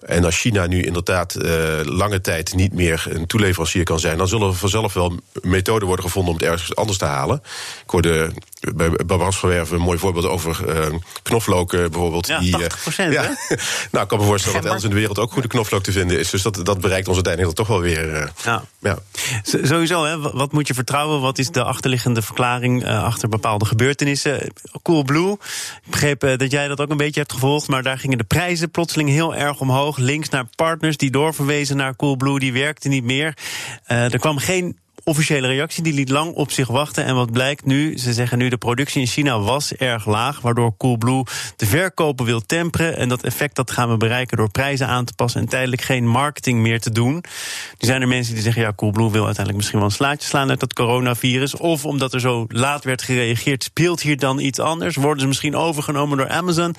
En 0.00 0.24
als 0.24 0.38
China 0.38 0.66
nu 0.66 0.82
inderdaad 0.82 1.36
uh, 1.36 1.80
lange 1.82 2.20
tijd 2.20 2.54
niet 2.54 2.72
meer 2.72 3.04
een 3.08 3.26
toeleverancier 3.26 3.84
kan 3.84 4.00
zijn, 4.00 4.18
dan 4.18 4.28
zullen 4.28 4.48
er 4.48 4.54
vanzelf 4.54 4.92
wel 4.92 5.18
methoden 5.42 5.86
worden 5.86 6.04
gevonden 6.04 6.32
om 6.32 6.38
het 6.38 6.48
ergens 6.48 6.76
anders 6.76 6.98
te 6.98 7.04
halen. 7.04 7.42
Ik 7.84 7.90
hoorde 7.90 8.32
bij 8.74 8.90
Barbara 8.90 9.30
van 9.30 9.48
Werven 9.48 9.76
een 9.76 9.82
mooi 9.82 9.98
voorbeeld 9.98 10.26
over 10.26 10.58
uh, 10.68 10.98
knoflook 11.22 11.72
uh, 11.72 11.80
bijvoorbeeld. 11.80 12.26
Ja, 12.26 12.38
die, 12.38 12.66
80 12.66 12.96
ja, 12.96 13.22
nou, 13.92 14.02
ik 14.02 14.08
kan 14.08 14.18
me 14.18 14.24
voorstellen 14.24 14.56
dat 14.56 14.66
elders 14.66 14.84
in 14.84 14.90
de 14.90 14.96
wereld 14.96 15.18
ook 15.18 15.32
goede 15.32 15.48
knoflook 15.48 15.82
te 15.82 15.92
vinden 15.92 16.18
is. 16.18 16.30
Dus 16.30 16.42
dat, 16.42 16.60
dat 16.64 16.80
bereikt 16.80 17.06
ons 17.06 17.16
uiteindelijk 17.16 17.56
toch 17.56 17.66
wel 17.66 17.80
weer. 17.80 18.32
ja. 18.44 18.64
ja. 18.78 18.98
Sowieso, 19.42 20.04
hè, 20.04 20.18
wat 20.18 20.52
moet 20.52 20.66
je 20.66 20.74
vertrouwen? 20.74 21.20
Wat 21.20 21.38
is 21.38 21.50
de 21.50 21.62
achterliggende 21.62 22.22
verklaring 22.22 22.86
achter 22.86 23.28
bepaalde 23.28 23.64
gebeurtenissen? 23.64 24.52
Coolblue, 24.82 25.32
ik 25.32 25.90
begreep 25.90 26.20
dat 26.20 26.50
jij 26.50 26.68
dat 26.68 26.80
ook 26.80 26.90
een 26.90 26.96
beetje 26.96 27.20
hebt 27.20 27.32
gevolgd, 27.32 27.68
maar 27.68 27.82
daar 27.82 27.98
gingen 27.98 28.18
de 28.18 28.24
prijzen 28.24 28.70
plotseling 28.70 29.08
heel 29.08 29.34
erg 29.34 29.60
omhoog. 29.60 29.89
Links 29.98 30.28
naar 30.28 30.46
partners 30.56 30.96
die 30.96 31.10
doorverwezen 31.10 31.76
naar 31.76 31.96
Coolblue, 31.96 32.38
die 32.38 32.52
werkte 32.52 32.88
niet 32.88 33.04
meer. 33.04 33.36
er 33.86 34.18
kwam 34.18 34.38
geen 34.38 34.78
officiële 35.04 35.46
reactie, 35.46 35.82
die 35.82 35.92
liet 35.92 36.08
lang 36.08 36.34
op 36.34 36.50
zich 36.50 36.68
wachten. 36.68 37.04
En 37.04 37.14
wat 37.14 37.32
blijkt 37.32 37.64
nu? 37.64 37.98
Ze 37.98 38.12
zeggen 38.12 38.38
nu 38.38 38.48
de 38.48 38.56
productie 38.56 39.00
in 39.00 39.06
China 39.06 39.40
was 39.40 39.74
erg 39.74 40.06
laag, 40.06 40.40
waardoor 40.40 40.76
Coolblue 40.76 41.24
de 41.56 41.66
verkopen 41.66 42.24
wil 42.24 42.40
temperen. 42.40 42.96
En 42.96 43.08
dat 43.08 43.22
effect 43.22 43.56
dat 43.56 43.70
gaan 43.70 43.90
we 43.90 43.96
bereiken 43.96 44.36
door 44.36 44.50
prijzen 44.50 44.86
aan 44.86 45.04
te 45.04 45.12
passen 45.14 45.40
en 45.40 45.48
tijdelijk 45.48 45.82
geen 45.82 46.06
marketing 46.06 46.60
meer 46.60 46.80
te 46.80 46.90
doen. 46.90 47.12
Nu 47.12 47.22
zijn 47.78 48.02
er 48.02 48.08
mensen 48.08 48.34
die 48.34 48.42
zeggen, 48.42 48.62
ja, 48.62 48.72
Coolblue 48.76 49.10
wil 49.10 49.24
uiteindelijk 49.24 49.56
misschien 49.56 49.78
wel 49.78 49.88
een 49.88 49.94
slaatje 49.94 50.28
slaan 50.28 50.50
uit 50.50 50.60
dat 50.60 50.72
coronavirus. 50.72 51.56
Of 51.56 51.84
omdat 51.84 52.14
er 52.14 52.20
zo 52.20 52.44
laat 52.48 52.84
werd 52.84 53.02
gereageerd, 53.02 53.64
speelt 53.64 54.00
hier 54.00 54.18
dan 54.18 54.38
iets 54.38 54.58
anders? 54.58 54.96
Worden 54.96 55.20
ze 55.20 55.26
misschien 55.26 55.56
overgenomen 55.56 56.18
door 56.18 56.28
Amazon? 56.28 56.74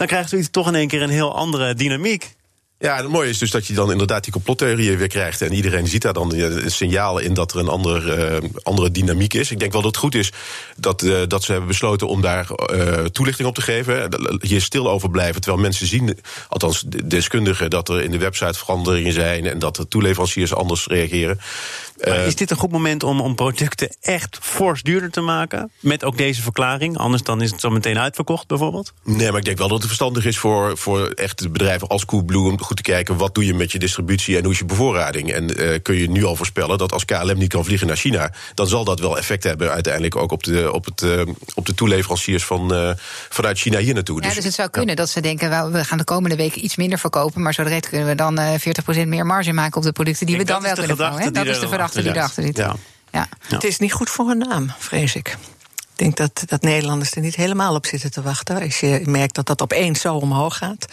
Dan 0.00 0.08
krijgt 0.08 0.28
zoiets 0.28 0.50
toch 0.50 0.68
in 0.68 0.74
één 0.74 0.88
keer 0.88 1.02
een 1.02 1.10
heel 1.10 1.36
andere 1.36 1.74
dynamiek. 1.74 2.34
Ja, 2.78 2.96
het 2.96 3.08
mooie 3.08 3.28
is 3.28 3.38
dus 3.38 3.50
dat 3.50 3.66
je 3.66 3.74
dan 3.74 3.90
inderdaad 3.90 4.22
die 4.22 4.32
complottheorieën 4.32 4.96
weer 4.96 5.08
krijgt. 5.08 5.42
En 5.42 5.52
iedereen 5.52 5.86
ziet 5.86 6.02
daar 6.02 6.12
dan 6.12 6.34
een 6.34 6.70
signaal 6.70 7.18
in 7.18 7.34
dat 7.34 7.52
er 7.52 7.58
een 7.58 7.86
uh, 7.86 8.50
andere 8.62 8.90
dynamiek 8.90 9.34
is. 9.34 9.50
Ik 9.50 9.58
denk 9.58 9.72
wel 9.72 9.82
dat 9.82 9.90
het 9.90 10.00
goed 10.00 10.14
is 10.14 10.32
dat, 10.76 11.02
uh, 11.02 11.20
dat 11.28 11.42
ze 11.42 11.50
hebben 11.50 11.68
besloten 11.68 12.08
om 12.08 12.20
daar 12.20 12.48
uh, 12.72 13.04
toelichting 13.04 13.48
op 13.48 13.54
te 13.54 13.62
geven. 13.62 14.08
Hier 14.40 14.60
stil 14.60 14.90
over 14.90 15.10
blijven. 15.10 15.40
Terwijl 15.40 15.62
mensen 15.62 15.86
zien, 15.86 16.18
althans 16.48 16.84
deskundigen, 17.04 17.70
dat 17.70 17.88
er 17.88 18.02
in 18.02 18.10
de 18.10 18.18
website 18.18 18.58
veranderingen 18.58 19.12
zijn. 19.12 19.46
En 19.46 19.58
dat 19.58 19.76
de 19.76 19.88
toeleveranciers 19.88 20.54
anders 20.54 20.86
reageren. 20.86 21.40
Maar 22.04 22.26
is 22.26 22.36
dit 22.36 22.50
een 22.50 22.56
goed 22.56 22.70
moment 22.70 23.02
om, 23.02 23.20
om 23.20 23.34
producten 23.34 23.96
echt 24.00 24.38
fors 24.40 24.82
duurder 24.82 25.10
te 25.10 25.20
maken? 25.20 25.70
Met 25.80 26.04
ook 26.04 26.16
deze 26.16 26.42
verklaring? 26.42 26.98
Anders 26.98 27.22
dan 27.22 27.42
is 27.42 27.50
het 27.50 27.60
zo 27.60 27.70
meteen 27.70 27.98
uitverkocht, 27.98 28.46
bijvoorbeeld? 28.46 28.92
Nee, 29.02 29.28
maar 29.28 29.38
ik 29.38 29.44
denk 29.44 29.58
wel 29.58 29.68
dat 29.68 29.76
het 29.76 29.86
verstandig 29.86 30.24
is 30.24 30.38
voor, 30.38 30.78
voor 30.78 31.08
echt 31.08 31.52
bedrijven 31.52 31.88
als 31.88 32.04
Coolblue 32.04 32.50
om 32.50 32.62
goed 32.62 32.76
te 32.76 32.82
kijken 32.82 33.16
wat 33.16 33.34
doe 33.34 33.46
je 33.46 33.54
met 33.54 33.72
je 33.72 33.78
distributie 33.78 34.36
en 34.36 34.42
hoe 34.42 34.52
is 34.52 34.58
je 34.58 34.64
bevoorrading. 34.64 35.32
En 35.32 35.60
uh, 35.60 35.78
kun 35.82 35.96
je 35.96 36.10
nu 36.10 36.24
al 36.24 36.36
voorspellen 36.36 36.78
dat 36.78 36.92
als 36.92 37.04
KLM 37.04 37.38
niet 37.38 37.48
kan 37.48 37.64
vliegen 37.64 37.86
naar 37.86 37.96
China, 37.96 38.32
dan 38.54 38.66
zal 38.66 38.84
dat 38.84 39.00
wel 39.00 39.18
effect 39.18 39.44
hebben 39.44 39.70
uiteindelijk 39.70 40.16
ook 40.16 40.32
op 40.32 40.42
de, 40.42 40.72
op 40.72 40.84
het, 40.84 41.02
uh, 41.02 41.22
op 41.54 41.66
de 41.66 41.74
toeleveranciers 41.74 42.44
van, 42.44 42.74
uh, 42.74 42.90
vanuit 43.28 43.58
China 43.58 43.78
hier 43.78 43.94
naartoe. 43.94 44.20
Ja, 44.20 44.26
dus, 44.26 44.34
dus 44.34 44.44
het 44.44 44.54
zou 44.54 44.68
kunnen 44.68 44.90
ja. 44.90 44.96
dat 44.96 45.08
ze 45.08 45.20
denken, 45.20 45.72
we 45.72 45.84
gaan 45.84 45.98
de 45.98 46.04
komende 46.04 46.36
weken 46.36 46.64
iets 46.64 46.76
minder 46.76 46.98
verkopen, 46.98 47.42
maar 47.42 47.54
zo 47.54 47.62
direct 47.62 47.88
kunnen 47.88 48.06
we 48.06 48.14
dan 48.14 48.38
40% 49.04 49.06
meer 49.06 49.26
marge 49.26 49.52
maken 49.52 49.76
op 49.76 49.82
de 49.82 49.92
producten 49.92 50.26
die 50.26 50.34
ik 50.34 50.40
we 50.40 50.46
dan 50.46 50.62
wel 50.62 50.74
kunnen 50.74 50.96
bouwen. 50.96 51.32
Dat 51.32 51.46
is 51.46 51.60
de 51.60 51.68
gedachte 51.92 52.02
die 52.02 52.20
erachter 52.20 52.42
zit. 52.42 52.56
Ja. 52.56 52.76
Ja. 53.12 53.28
Het 53.42 53.64
is 53.64 53.78
niet 53.78 53.92
goed 53.92 54.10
voor 54.10 54.28
hun 54.28 54.38
naam, 54.38 54.72
vrees 54.78 55.14
ik. 55.14 55.36
Ik 56.00 56.06
denk 56.06 56.16
dat, 56.16 56.42
dat 56.46 56.62
Nederlanders 56.62 57.12
er 57.12 57.20
niet 57.20 57.34
helemaal 57.34 57.74
op 57.74 57.86
zitten 57.86 58.10
te 58.10 58.22
wachten. 58.22 58.62
Als 58.62 58.80
je 58.80 59.02
merkt 59.04 59.34
dat 59.34 59.46
dat 59.46 59.62
opeens 59.62 60.00
zo 60.00 60.14
omhoog 60.14 60.56
gaat. 60.56 60.86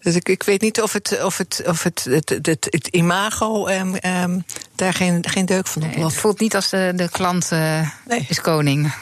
Dus 0.00 0.14
ik, 0.14 0.28
ik 0.28 0.42
weet 0.42 0.60
niet 0.60 0.82
of 0.82 0.92
het, 0.92 1.22
of 1.24 1.38
het, 1.38 1.62
of 1.66 1.82
het, 1.82 2.04
het, 2.04 2.28
het, 2.42 2.66
het 2.70 2.86
imago 2.86 3.68
um, 3.68 3.96
um, 4.04 4.44
daar 4.74 4.94
geen, 4.94 5.24
geen 5.28 5.46
deuk 5.46 5.66
van 5.66 5.82
op. 5.82 5.94
Nee, 5.94 6.04
het 6.04 6.14
voelt 6.14 6.40
niet 6.40 6.54
als 6.54 6.68
de, 6.68 6.92
de 6.96 7.08
klant 7.10 7.50
uh, 7.52 7.88
Nee. 8.08 8.26
is 8.28 8.40
koning. 8.40 8.92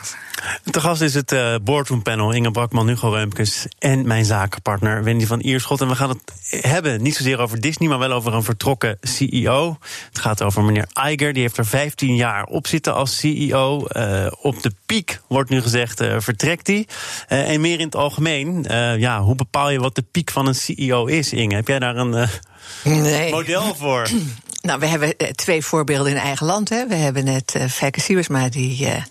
Te 0.70 0.80
gast 0.80 1.00
is 1.00 1.14
het 1.14 1.32
uh, 1.32 1.54
boardroom 1.62 2.02
panel 2.02 2.32
Inge 2.32 2.50
Brakman, 2.50 2.88
Hugo 2.88 3.08
Reumkes 3.08 3.66
en 3.78 4.06
mijn 4.06 4.24
zakenpartner 4.24 5.04
Wendy 5.04 5.26
van 5.26 5.40
Ierschot. 5.40 5.80
En 5.80 5.88
we 5.88 5.94
gaan 5.94 6.08
het 6.08 6.32
hebben 6.64 7.02
niet 7.02 7.16
zozeer 7.16 7.38
over 7.38 7.60
Disney, 7.60 7.88
maar 7.88 7.98
wel 7.98 8.12
over 8.12 8.34
een 8.34 8.42
vertrokken 8.42 8.98
CEO. 9.00 9.78
Het 10.08 10.18
gaat 10.18 10.42
over 10.42 10.64
meneer 10.64 10.88
Iger, 10.92 11.32
die 11.32 11.42
heeft 11.42 11.56
er 11.56 11.66
15 11.66 12.16
jaar 12.16 12.44
op 12.44 12.66
zitten 12.66 12.94
als 12.94 13.18
CEO. 13.18 13.86
Uh, 13.92 14.26
op 14.40 14.62
de 14.62 14.72
piek 14.86 15.20
wordt 15.26 15.50
nu 15.50 15.62
gezegd, 15.62 16.00
uh, 16.00 16.16
vertrekt 16.18 16.66
hij. 16.66 16.86
en 17.28 17.60
meer 17.60 17.78
in 17.78 17.86
het 17.86 17.96
algemeen, 17.96 18.66
ja, 18.98 19.20
hoe 19.20 19.34
bepaal 19.34 19.70
je 19.70 19.80
wat 19.80 19.94
de 19.94 20.04
piek 20.10 20.30
van 20.30 20.46
een 20.46 20.54
CEO 20.54 21.06
is, 21.06 21.32
Inge? 21.32 21.54
Heb 21.54 21.68
jij 21.68 21.78
daar 21.78 21.96
een 21.96 22.28
nee. 22.84 23.30
model 23.30 23.74
voor? 23.74 24.08
Nou, 24.62 24.78
we 24.78 24.86
hebben 24.86 25.16
twee 25.34 25.64
voorbeelden 25.64 26.12
in 26.12 26.18
eigen 26.18 26.46
land. 26.46 26.68
Hè. 26.68 26.86
We 26.86 26.94
hebben 26.94 27.24
net 27.24 27.54
uh, 27.56 27.64
Fijke 27.64 28.00
Siebersma, 28.00 28.48
die 28.48 28.86
uh, 28.86 29.02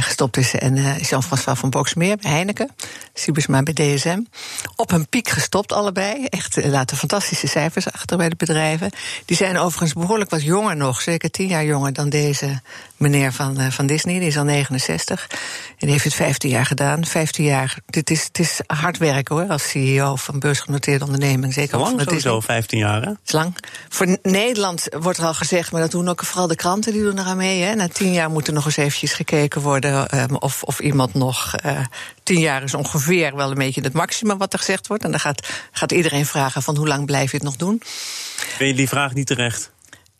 gestopt 0.00 0.36
is, 0.36 0.54
en 0.54 0.74
Jean-François 1.00 1.58
van 1.58 1.70
Boxmeer 1.70 2.16
bij 2.16 2.30
Heineken. 2.30 2.70
Siebersma 3.14 3.62
bij 3.62 3.74
DSM. 3.74 4.20
Op 4.76 4.92
een 4.92 5.08
piek 5.08 5.28
gestopt, 5.28 5.72
allebei. 5.72 6.24
Echt 6.24 6.64
laten 6.64 6.96
fantastische 6.96 7.46
cijfers 7.46 7.92
achter 7.92 8.16
bij 8.16 8.28
de 8.28 8.36
bedrijven. 8.36 8.90
Die 9.24 9.36
zijn 9.36 9.58
overigens 9.58 9.92
behoorlijk 9.92 10.30
wat 10.30 10.42
jonger 10.42 10.76
nog, 10.76 11.00
zeker 11.00 11.30
tien 11.30 11.48
jaar 11.48 11.64
jonger 11.64 11.92
dan 11.92 12.08
deze 12.08 12.60
meneer 13.02 13.32
van, 13.32 13.72
van 13.72 13.86
Disney. 13.86 14.18
Die 14.18 14.28
is 14.28 14.36
al 14.36 14.44
69. 14.44 15.26
En 15.30 15.38
die 15.78 15.90
heeft 15.90 16.04
het 16.04 16.14
15 16.14 16.50
jaar 16.50 16.66
gedaan. 16.66 17.06
15 17.06 17.44
jaar, 17.44 17.78
dit 17.86 18.10
is, 18.10 18.24
het 18.24 18.38
is 18.38 18.60
hard 18.66 18.98
werken 18.98 19.36
hoor, 19.36 19.48
als 19.48 19.68
CEO 19.70 20.16
van 20.16 20.38
beursgenoteerde 20.38 21.04
onderneming. 21.04 21.52
Zeker 21.52 21.78
lang 21.78 21.96
van 21.96 22.04
sowieso, 22.04 22.40
15 22.40 22.78
jaar 22.78 23.02
hè? 23.02 23.08
Het 23.08 23.18
is 23.24 23.32
lang. 23.32 23.56
Voor 23.88 24.18
Nederland 24.22 24.86
wordt 25.00 25.18
er 25.18 25.24
al 25.24 25.34
gezegd, 25.34 25.72
maar 25.72 25.80
dat 25.80 25.90
doen 25.90 26.08
ook 26.08 26.24
vooral 26.24 26.46
de 26.46 26.56
kranten, 26.56 26.92
die 26.92 27.02
doen 27.02 27.18
eraan 27.18 27.36
mee. 27.36 27.62
Hè. 27.62 27.74
Na 27.74 27.88
tien 27.88 28.12
jaar 28.12 28.30
moet 28.30 28.46
er 28.46 28.52
nog 28.52 28.64
eens 28.64 28.76
eventjes 28.76 29.12
gekeken 29.12 29.60
worden 29.60 30.20
um, 30.20 30.36
of, 30.36 30.62
of 30.62 30.80
iemand 30.80 31.14
nog. 31.14 31.54
Uh, 31.66 31.80
tien 32.22 32.40
jaar 32.40 32.62
is 32.62 32.74
ongeveer 32.74 33.36
wel 33.36 33.50
een 33.50 33.58
beetje 33.58 33.80
het 33.80 33.92
maximum 33.92 34.38
wat 34.38 34.52
er 34.52 34.58
gezegd 34.58 34.86
wordt. 34.86 35.04
En 35.04 35.10
dan 35.10 35.20
gaat, 35.20 35.48
gaat 35.72 35.92
iedereen 35.92 36.26
vragen 36.26 36.62
van 36.62 36.76
hoe 36.76 36.88
lang 36.88 37.06
blijf 37.06 37.30
je 37.30 37.36
het 37.36 37.46
nog 37.46 37.56
doen. 37.56 37.82
Vind 38.36 38.70
je 38.70 38.76
die 38.76 38.88
vraag 38.88 39.14
niet 39.14 39.26
terecht? 39.26 39.71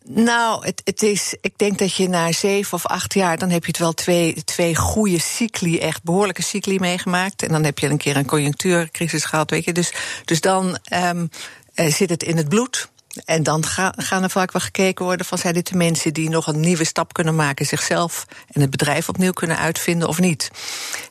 Nou, 0.05 0.65
het, 0.65 0.81
het 0.83 1.03
is, 1.03 1.35
ik 1.41 1.57
denk 1.57 1.79
dat 1.79 1.95
je 1.95 2.09
na 2.09 2.31
zeven 2.31 2.73
of 2.73 2.85
acht 2.85 3.13
jaar, 3.13 3.37
dan 3.37 3.49
heb 3.49 3.61
je 3.61 3.67
het 3.67 3.77
wel 3.77 3.93
twee, 3.93 4.43
twee 4.43 4.75
goede 4.75 5.19
cycli, 5.19 5.79
echt 5.79 6.03
behoorlijke 6.03 6.41
cycli 6.41 6.79
meegemaakt. 6.79 7.43
En 7.43 7.49
dan 7.49 7.63
heb 7.63 7.79
je 7.79 7.87
een 7.87 7.97
keer 7.97 8.17
een 8.17 8.25
conjunctuurcrisis 8.25 9.25
gehad, 9.25 9.49
weet 9.49 9.63
je. 9.63 9.71
Dus, 9.71 9.93
dus 10.25 10.41
dan 10.41 10.77
um, 10.93 11.29
zit 11.73 12.09
het 12.09 12.23
in 12.23 12.37
het 12.37 12.49
bloed. 12.49 12.91
En 13.25 13.43
dan 13.43 13.65
ga, 13.65 13.93
gaan 13.97 14.23
er 14.23 14.29
vaak 14.29 14.51
wel 14.51 14.61
gekeken 14.61 15.05
worden 15.05 15.25
van 15.25 15.37
zijn 15.37 15.53
dit 15.53 15.67
de 15.67 15.77
mensen 15.77 16.13
die 16.13 16.29
nog 16.29 16.47
een 16.47 16.59
nieuwe 16.59 16.83
stap 16.83 17.13
kunnen 17.13 17.35
maken, 17.35 17.65
zichzelf 17.65 18.25
en 18.51 18.61
het 18.61 18.69
bedrijf 18.69 19.09
opnieuw 19.09 19.31
kunnen 19.31 19.57
uitvinden 19.57 20.07
of 20.07 20.19
niet. 20.19 20.51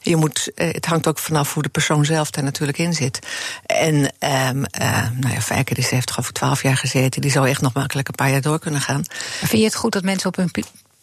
Je 0.00 0.16
moet, 0.16 0.52
het 0.54 0.86
hangt 0.86 1.06
ook 1.06 1.18
vanaf 1.18 1.54
hoe 1.54 1.62
de 1.62 1.68
persoon 1.68 2.04
zelf 2.04 2.30
daar 2.30 2.44
natuurlijk 2.44 2.78
in 2.78 2.94
zit. 2.94 3.18
En 3.66 3.94
um, 3.94 4.64
uh, 4.80 5.10
nou 5.20 5.34
ja, 5.34 5.40
Fijker 5.40 5.74
die 5.74 5.86
heeft 5.88 6.10
gewoon 6.10 6.24
voor 6.24 6.34
twaalf 6.34 6.62
jaar 6.62 6.76
gezeten, 6.76 7.20
die 7.20 7.30
zou 7.30 7.48
echt 7.48 7.60
nog 7.60 7.72
makkelijk 7.72 8.08
een 8.08 8.14
paar 8.14 8.30
jaar 8.30 8.40
door 8.40 8.58
kunnen 8.58 8.80
gaan. 8.80 9.04
Vind 9.38 9.50
je 9.50 9.64
het 9.64 9.74
goed 9.74 9.92
dat 9.92 10.02
mensen 10.02 10.28
op 10.28 10.36
hun 10.36 10.50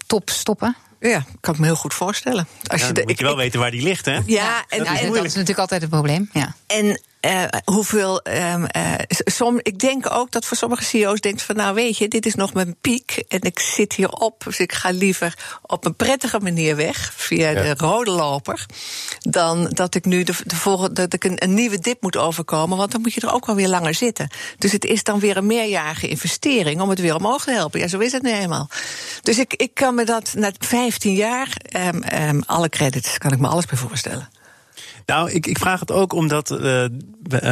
top 0.07 0.29
stoppen? 0.29 0.75
Ja, 0.99 1.25
kan 1.39 1.53
ik 1.53 1.59
me 1.59 1.65
heel 1.65 1.75
goed 1.75 1.93
voorstellen. 1.93 2.47
Als 2.67 2.81
ja, 2.81 2.87
je 2.87 2.93
de, 2.93 3.03
moet 3.05 3.17
je 3.17 3.23
wel 3.23 3.33
ik, 3.33 3.39
weten 3.39 3.59
waar 3.59 3.71
die 3.71 3.81
ligt, 3.81 4.05
hè? 4.05 4.13
Ja, 4.13 4.21
ja 4.25 4.65
en, 4.67 4.77
dat, 4.83 4.93
is, 4.93 4.99
en 4.99 5.07
dat 5.07 5.25
is 5.25 5.33
natuurlijk 5.33 5.59
altijd 5.59 5.81
het 5.81 5.89
probleem. 5.89 6.29
Ja. 6.33 6.55
En 6.67 7.01
uh, 7.21 7.43
hoeveel. 7.65 8.21
Um, 8.27 8.67
uh, 8.77 8.93
som, 9.07 9.59
ik 9.61 9.79
denk 9.79 10.11
ook 10.11 10.31
dat 10.31 10.45
voor 10.45 10.57
sommige 10.57 10.83
CEO's 10.83 11.21
denkt 11.21 11.41
van 11.41 11.55
nou 11.55 11.75
weet 11.75 11.97
je, 11.97 12.07
dit 12.07 12.25
is 12.25 12.35
nog 12.35 12.53
mijn 12.53 12.75
piek. 12.81 13.23
En 13.27 13.41
ik 13.41 13.59
zit 13.59 13.93
hierop. 13.93 14.43
Dus 14.43 14.59
ik 14.59 14.73
ga 14.73 14.89
liever 14.89 15.37
op 15.61 15.85
een 15.85 15.95
prettige 15.95 16.39
manier 16.39 16.75
weg. 16.75 17.13
Via 17.15 17.49
ja. 17.49 17.61
de 17.61 17.73
rode 17.85 18.11
loper. 18.11 18.65
Dan 19.19 19.69
dat 19.69 19.95
ik 19.95 20.05
nu 20.05 20.23
de, 20.23 20.33
de 20.43 20.55
volgende, 20.55 20.93
dat 20.93 21.13
ik 21.13 21.23
een, 21.23 21.43
een, 21.43 21.53
nieuwe 21.53 21.79
dip 21.79 22.01
moet 22.01 22.17
overkomen. 22.17 22.77
Want 22.77 22.91
dan 22.91 23.01
moet 23.01 23.13
je 23.13 23.21
er 23.21 23.33
ook 23.33 23.45
wel 23.45 23.55
weer 23.55 23.67
langer 23.67 23.93
zitten. 23.93 24.29
Dus 24.57 24.71
het 24.71 24.85
is 24.85 25.03
dan 25.03 25.19
weer 25.19 25.37
een 25.37 25.45
meerjarige 25.45 26.07
investering 26.07 26.81
om 26.81 26.89
het 26.89 26.99
weer 26.99 27.15
omhoog 27.15 27.43
te 27.43 27.51
helpen. 27.51 27.79
Ja, 27.79 27.87
zo 27.87 27.99
is 27.99 28.11
het 28.11 28.21
nu 28.21 28.31
eenmaal. 28.31 28.69
Dus 29.21 29.39
ik, 29.39 29.53
ik 29.53 29.73
kan 29.73 29.95
me 29.95 30.05
dat 30.05 30.33
na 30.33 30.51
15 30.59 31.13
jaar, 31.13 31.57
um, 31.75 32.03
um, 32.13 32.43
alle 32.45 32.69
credits, 32.69 33.17
kan 33.17 33.31
ik 33.31 33.39
me 33.39 33.47
alles 33.47 33.65
bij 33.65 33.77
voorstellen. 33.77 34.38
Nou, 35.09 35.31
ik, 35.31 35.47
ik 35.47 35.57
vraag 35.57 35.79
het 35.79 35.91
ook 35.91 36.13
omdat 36.13 36.51
uh, 36.51 36.85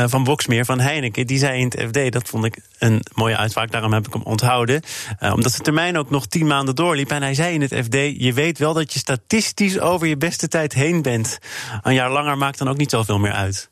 Van 0.06 0.24
Boksmeer 0.24 0.66
van 0.66 0.80
Heineken, 0.80 1.28
die 1.28 1.38
zei 1.38 1.60
in 1.60 1.66
het 1.66 1.88
FD, 1.88 2.12
dat 2.12 2.28
vond 2.30 2.46
ik 2.46 2.60
een 2.80 3.04
mooie 3.14 3.38
uitspraak, 3.38 3.72
daarom 3.72 3.94
heb 3.94 4.08
ik 4.08 4.14
hem 4.14 4.22
onthouden. 4.22 4.82
Uh, 5.20 5.34
omdat 5.34 5.54
de 5.54 5.62
termijn 5.62 5.98
ook 5.98 6.10
nog 6.10 6.26
tien 6.26 6.48
maanden 6.48 6.76
doorliep. 6.76 7.12
En 7.12 7.22
hij 7.22 7.34
zei 7.34 7.54
in 7.54 7.62
het 7.62 7.74
FD: 7.74 7.94
Je 7.94 8.32
weet 8.34 8.58
wel 8.58 8.74
dat 8.74 8.94
je 8.94 9.00
statistisch 9.00 9.80
over 9.80 10.08
je 10.08 10.18
beste 10.18 10.48
tijd 10.48 10.74
heen 10.74 11.02
bent. 11.02 11.40
Een 11.82 11.94
jaar 11.94 12.12
langer 12.12 12.38
maakt 12.38 12.58
dan 12.58 12.70
ook 12.70 12.78
niet 12.78 12.90
zoveel 12.90 13.20
meer 13.20 13.34
uit. 13.34 13.68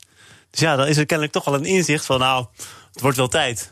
Dus 0.50 0.60
ja, 0.60 0.76
dan 0.76 0.88
is 0.88 0.98
er 0.98 1.06
kennelijk 1.06 1.34
toch 1.34 1.46
wel 1.46 1.54
een 1.54 1.66
inzicht 1.66 2.06
van: 2.06 2.20
Nou, 2.20 2.46
het 2.92 3.02
wordt 3.02 3.18
wel 3.18 3.28
tijd. 3.28 3.72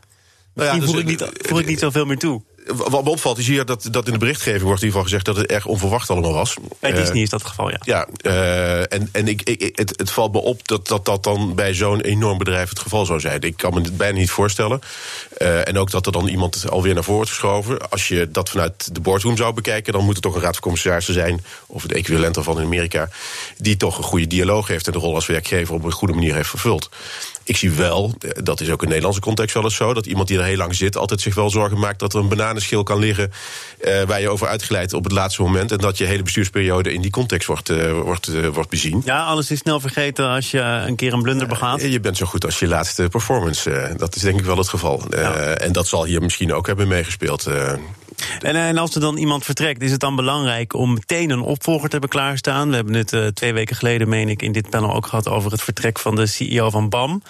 Nou 0.53 0.69
ja, 0.69 0.79
dus 0.79 0.89
voel, 0.89 0.99
ik 0.99 1.05
niet, 1.05 1.29
voel 1.33 1.59
ik 1.59 1.67
niet 1.67 1.79
zoveel 1.79 2.05
meer 2.05 2.17
toe 2.17 2.41
wat 2.65 3.03
me 3.03 3.09
opvalt 3.09 3.37
is 3.37 3.47
hier 3.47 3.65
dat, 3.65 3.87
dat 3.91 4.05
in 4.05 4.13
de 4.13 4.19
berichtgeving 4.19 4.63
wordt 4.63 4.81
in 4.81 4.87
ieder 4.87 5.01
geval 5.01 5.03
gezegd 5.03 5.25
dat 5.25 5.35
het 5.35 5.45
erg 5.45 5.65
onverwacht 5.65 6.09
allemaal 6.09 6.33
was. 6.33 6.55
Bij 6.79 6.91
Disney 6.91 7.15
uh, 7.15 7.21
is 7.21 7.29
dat 7.29 7.39
het 7.39 7.49
geval, 7.49 7.69
ja. 7.69 7.79
Ja, 7.81 8.07
uh, 8.21 8.93
en, 8.93 9.09
en 9.11 9.27
ik, 9.27 9.41
ik, 9.41 9.77
het, 9.77 9.93
het 9.95 10.11
valt 10.11 10.33
me 10.33 10.39
op 10.39 10.67
dat, 10.67 10.87
dat 10.87 11.05
dat 11.05 11.23
dan 11.23 11.55
bij 11.55 11.73
zo'n 11.73 12.01
enorm 12.01 12.37
bedrijf 12.37 12.69
het 12.69 12.79
geval 12.79 13.05
zou 13.05 13.19
zijn. 13.19 13.41
Ik 13.41 13.57
kan 13.57 13.73
me 13.73 13.81
het 13.81 13.97
bijna 13.97 14.17
niet 14.17 14.29
voorstellen. 14.29 14.81
Uh, 15.37 15.67
en 15.67 15.77
ook 15.77 15.91
dat 15.91 16.05
er 16.05 16.11
dan 16.11 16.27
iemand 16.27 16.69
alweer 16.69 16.93
naar 16.93 17.03
voren 17.03 17.15
wordt 17.15 17.31
geschoven. 17.31 17.89
Als 17.89 18.07
je 18.07 18.31
dat 18.31 18.49
vanuit 18.49 18.95
de 18.95 18.99
boardroom 18.99 19.37
zou 19.37 19.53
bekijken, 19.53 19.93
dan 19.93 20.05
moet 20.05 20.15
er 20.15 20.21
toch 20.21 20.35
een 20.35 20.41
raad 20.41 20.53
van 20.53 20.61
commissarissen 20.61 21.13
zijn, 21.13 21.45
of 21.67 21.81
het 21.81 21.91
equivalent 21.91 22.37
ervan 22.37 22.57
in 22.57 22.65
Amerika, 22.65 23.09
die 23.57 23.77
toch 23.77 23.97
een 23.97 24.03
goede 24.03 24.27
dialoog 24.27 24.67
heeft 24.67 24.85
en 24.85 24.93
de 24.93 24.99
rol 24.99 25.15
als 25.15 25.25
werkgever 25.25 25.73
op 25.73 25.83
een 25.83 25.91
goede 25.91 26.13
manier 26.13 26.35
heeft 26.35 26.49
vervuld. 26.49 26.89
Ik 27.43 27.57
zie 27.57 27.71
wel, 27.71 28.13
dat 28.43 28.61
is 28.61 28.69
ook 28.69 28.81
in 28.81 28.87
Nederlandse 28.87 29.21
context 29.21 29.53
wel 29.53 29.63
eens 29.63 29.75
zo, 29.75 29.93
dat 29.93 30.05
iemand 30.05 30.27
die 30.27 30.37
er 30.37 30.43
heel 30.43 30.57
lang 30.57 30.75
zit 30.75 30.97
altijd 30.97 31.21
zich 31.21 31.35
wel 31.35 31.49
zorgen 31.49 31.79
maakt 31.79 31.99
dat 31.99 32.13
er 32.13 32.19
een 32.19 32.27
bananenschil 32.27 32.83
kan 32.83 32.99
liggen 32.99 33.31
uh, 33.85 34.01
waar 34.01 34.21
je 34.21 34.29
over 34.29 34.47
uitgeleid 34.47 34.93
op 34.93 35.03
het 35.03 35.13
laatste 35.13 35.41
moment 35.41 35.71
en 35.71 35.77
dat 35.77 35.97
je 35.97 36.05
hele 36.05 36.23
bestuursperiode 36.23 36.93
in 36.93 37.01
die 37.01 37.11
context 37.11 37.47
wordt, 37.47 37.69
uh, 37.69 37.91
wordt, 37.91 38.27
uh, 38.27 38.47
wordt 38.47 38.69
bezien. 38.69 39.01
Ja, 39.05 39.25
alles 39.25 39.51
is 39.51 39.59
snel 39.59 39.79
vergeten 39.79 40.27
als 40.29 40.51
je 40.51 40.59
een 40.59 40.95
keer 40.95 41.13
een 41.13 41.21
blunder 41.21 41.47
begaat. 41.47 41.81
je 41.81 41.99
bent 41.99 42.17
zo 42.17 42.25
goed 42.25 42.45
als 42.45 42.59
je 42.59 42.67
laatste 42.67 43.07
performance. 43.09 43.93
dat 43.97 44.15
is 44.15 44.21
denk 44.21 44.39
ik 44.39 44.45
wel 44.45 44.57
het 44.57 44.69
geval. 44.69 45.03
Ja. 45.09 45.33
En 45.33 45.71
dat 45.71 45.87
zal 45.87 46.05
hier 46.05 46.21
misschien 46.21 46.53
ook 46.53 46.67
hebben 46.67 46.87
meegespeeld. 46.87 47.47
En, 48.39 48.55
en, 48.55 48.77
als 48.77 48.95
er 48.95 49.01
dan 49.01 49.17
iemand 49.17 49.45
vertrekt, 49.45 49.81
is 49.81 49.91
het 49.91 49.99
dan 49.99 50.15
belangrijk 50.15 50.73
om 50.73 50.93
meteen 50.93 51.29
een 51.29 51.41
opvolger 51.41 51.85
te 51.85 51.91
hebben 51.91 52.09
klaarstaan? 52.09 52.69
We 52.69 52.75
hebben 52.75 52.93
het 52.93 53.13
uh, 53.13 53.27
twee 53.27 53.53
weken 53.53 53.75
geleden, 53.75 54.09
meen 54.09 54.29
ik, 54.29 54.41
in 54.41 54.51
dit 54.51 54.69
panel 54.69 54.93
ook 54.93 55.07
gehad 55.07 55.27
over 55.27 55.51
het 55.51 55.61
vertrek 55.61 55.99
van 55.99 56.15
de 56.15 56.25
CEO 56.25 56.69
van 56.69 56.89
BAM. 56.89 57.23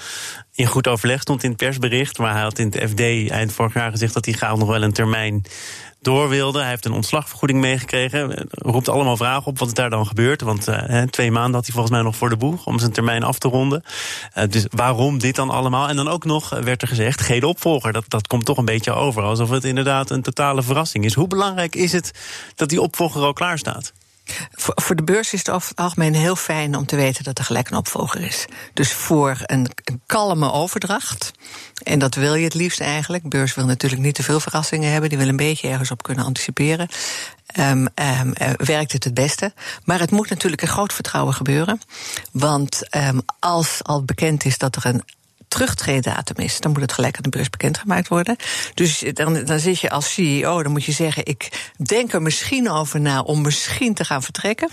In 0.56 0.66
goed 0.66 0.88
overleg 0.88 1.22
stond 1.22 1.44
in 1.44 1.50
het 1.50 1.58
persbericht, 1.58 2.18
maar 2.18 2.34
hij 2.34 2.42
had 2.42 2.60
in 2.60 2.74
het 2.74 2.90
FD 2.90 3.30
eind 3.30 3.54
vorig 3.54 3.74
jaar 3.74 3.92
gezegd 3.92 4.14
dat 4.14 4.26
hij 4.26 4.34
graag 4.34 4.58
nog 4.58 4.68
wel 4.68 4.84
een 4.84 4.94
termijn 4.94 5.46
door 6.04 6.30
wilde. 6.30 6.60
Hij 6.60 6.70
heeft 6.70 6.86
een 6.86 6.92
ontslagvergoeding 6.92 7.60
meegekregen. 7.60 8.48
Roept 8.50 8.90
allemaal 8.90 9.18
vragen 9.18 9.46
op 9.46 9.60
wat 9.60 9.68
er 9.68 9.74
daar 9.74 9.90
dan 9.90 10.08
gebeurt. 10.08 10.42
Want 10.42 10.68
uh, 10.68 11.02
twee 11.02 11.32
maanden 11.32 11.54
had 11.54 11.64
hij 11.64 11.74
volgens 11.74 11.94
mij 11.94 12.02
nog 12.02 12.16
voor 12.16 12.30
de 12.30 12.38
boeg 12.38 12.66
om 12.66 12.80
zijn 12.80 12.92
termijn 12.92 13.24
af 13.24 13.40
te 13.40 13.48
ronden. 13.48 13.84
Uh, 14.38 14.44
dus 14.50 14.66
waarom 14.70 15.20
dit 15.20 15.36
dan 15.36 15.50
allemaal? 15.50 15.90
En 15.90 15.96
dan 15.96 16.08
ook 16.08 16.26
nog 16.26 16.50
werd 16.50 16.82
er 16.82 16.88
gezegd, 16.88 17.22
geen 17.22 17.44
opvolger. 17.44 17.94
Dat, 17.94 18.06
dat 18.08 18.28
komt 18.28 18.46
toch 18.46 18.58
een 18.58 18.66
beetje 18.66 18.94
over. 18.94 19.24
Alsof 19.24 19.50
het 19.50 19.64
inderdaad 19.64 20.10
een 20.10 20.22
totale 20.22 20.64
verrassing 20.64 21.06
is. 21.06 21.14
Hoe 21.14 21.28
belangrijk 21.28 21.76
is 21.76 21.92
het 21.92 22.12
dat 22.56 22.70
die 22.70 22.82
opvolger 22.82 23.22
al 23.22 23.34
klaar 23.34 23.58
staat? 23.58 23.94
Voor, 24.52 24.96
de 24.96 25.04
beurs 25.04 25.34
is 25.34 25.40
het 25.40 25.50
over 25.50 25.70
het 25.70 25.80
algemeen 25.80 26.14
heel 26.14 26.36
fijn 26.36 26.76
om 26.76 26.86
te 26.86 26.96
weten 26.96 27.24
dat 27.24 27.38
er 27.38 27.46
gelijk 27.46 27.70
een 27.70 27.78
opvolger 27.78 28.22
is. 28.22 28.46
Dus 28.74 28.94
voor 28.94 29.38
een, 29.42 29.70
een 29.84 30.02
kalme 30.06 30.52
overdracht. 30.52 31.32
En 31.84 32.00
dat 32.00 32.16
wil 32.16 32.36
je 32.36 32.44
het 32.44 32.54
liefst 32.54 32.80
eigenlijk. 32.80 33.30
Beurs 33.30 33.56
wil 33.56 33.66
natuurlijk 33.66 34.02
niet 34.02 34.16
te 34.16 34.24
veel 34.24 34.40
verrassingen 34.40 34.92
hebben. 34.92 35.10
Die 35.10 35.18
wil 35.18 35.28
een 35.28 35.36
beetje 35.36 35.68
ergens 35.68 35.92
op 35.92 36.04
kunnen 36.04 36.26
anticiperen. 36.26 36.88
Um, 37.60 37.88
um, 37.96 38.34
uh, 38.42 38.50
werkt 38.58 38.92
het 38.92 39.04
het 39.04 39.14
beste. 39.14 39.54
Maar 39.84 40.00
het 40.00 40.12
moet 40.12 40.30
natuurlijk 40.30 40.62
een 40.62 40.68
groot 40.68 40.94
vertrouwen 40.94 41.34
gebeuren. 41.34 41.80
Want 42.32 42.96
um, 42.96 43.22
als 43.40 43.84
al 43.84 44.04
bekend 44.04 44.46
is 44.46 44.58
dat 44.58 44.76
er 44.76 44.86
een 44.86 45.04
terugtreedatum 45.54 46.36
is, 46.44 46.60
dan 46.60 46.72
moet 46.72 46.82
het 46.82 46.94
gelijk 46.94 47.16
aan 47.16 47.24
de 47.24 47.30
beurs 47.30 47.50
bekendgemaakt 47.50 48.08
worden. 48.08 48.36
Dus 48.74 49.04
dan, 49.14 49.46
dan 49.46 49.60
zit 49.60 49.80
je 49.80 49.90
als 49.90 50.14
CEO, 50.14 50.64
dan 50.64 50.72
moet 50.72 50.84
je 50.84 50.92
zeggen: 50.92 51.26
ik 51.26 51.72
denk 51.76 52.14
er 52.14 52.22
misschien 52.22 52.70
over 52.70 53.02
na 53.02 53.22
om 53.22 53.42
misschien 53.42 53.94
te 53.94 54.06
gaan 54.06 54.24
vertrekken. 54.24 54.70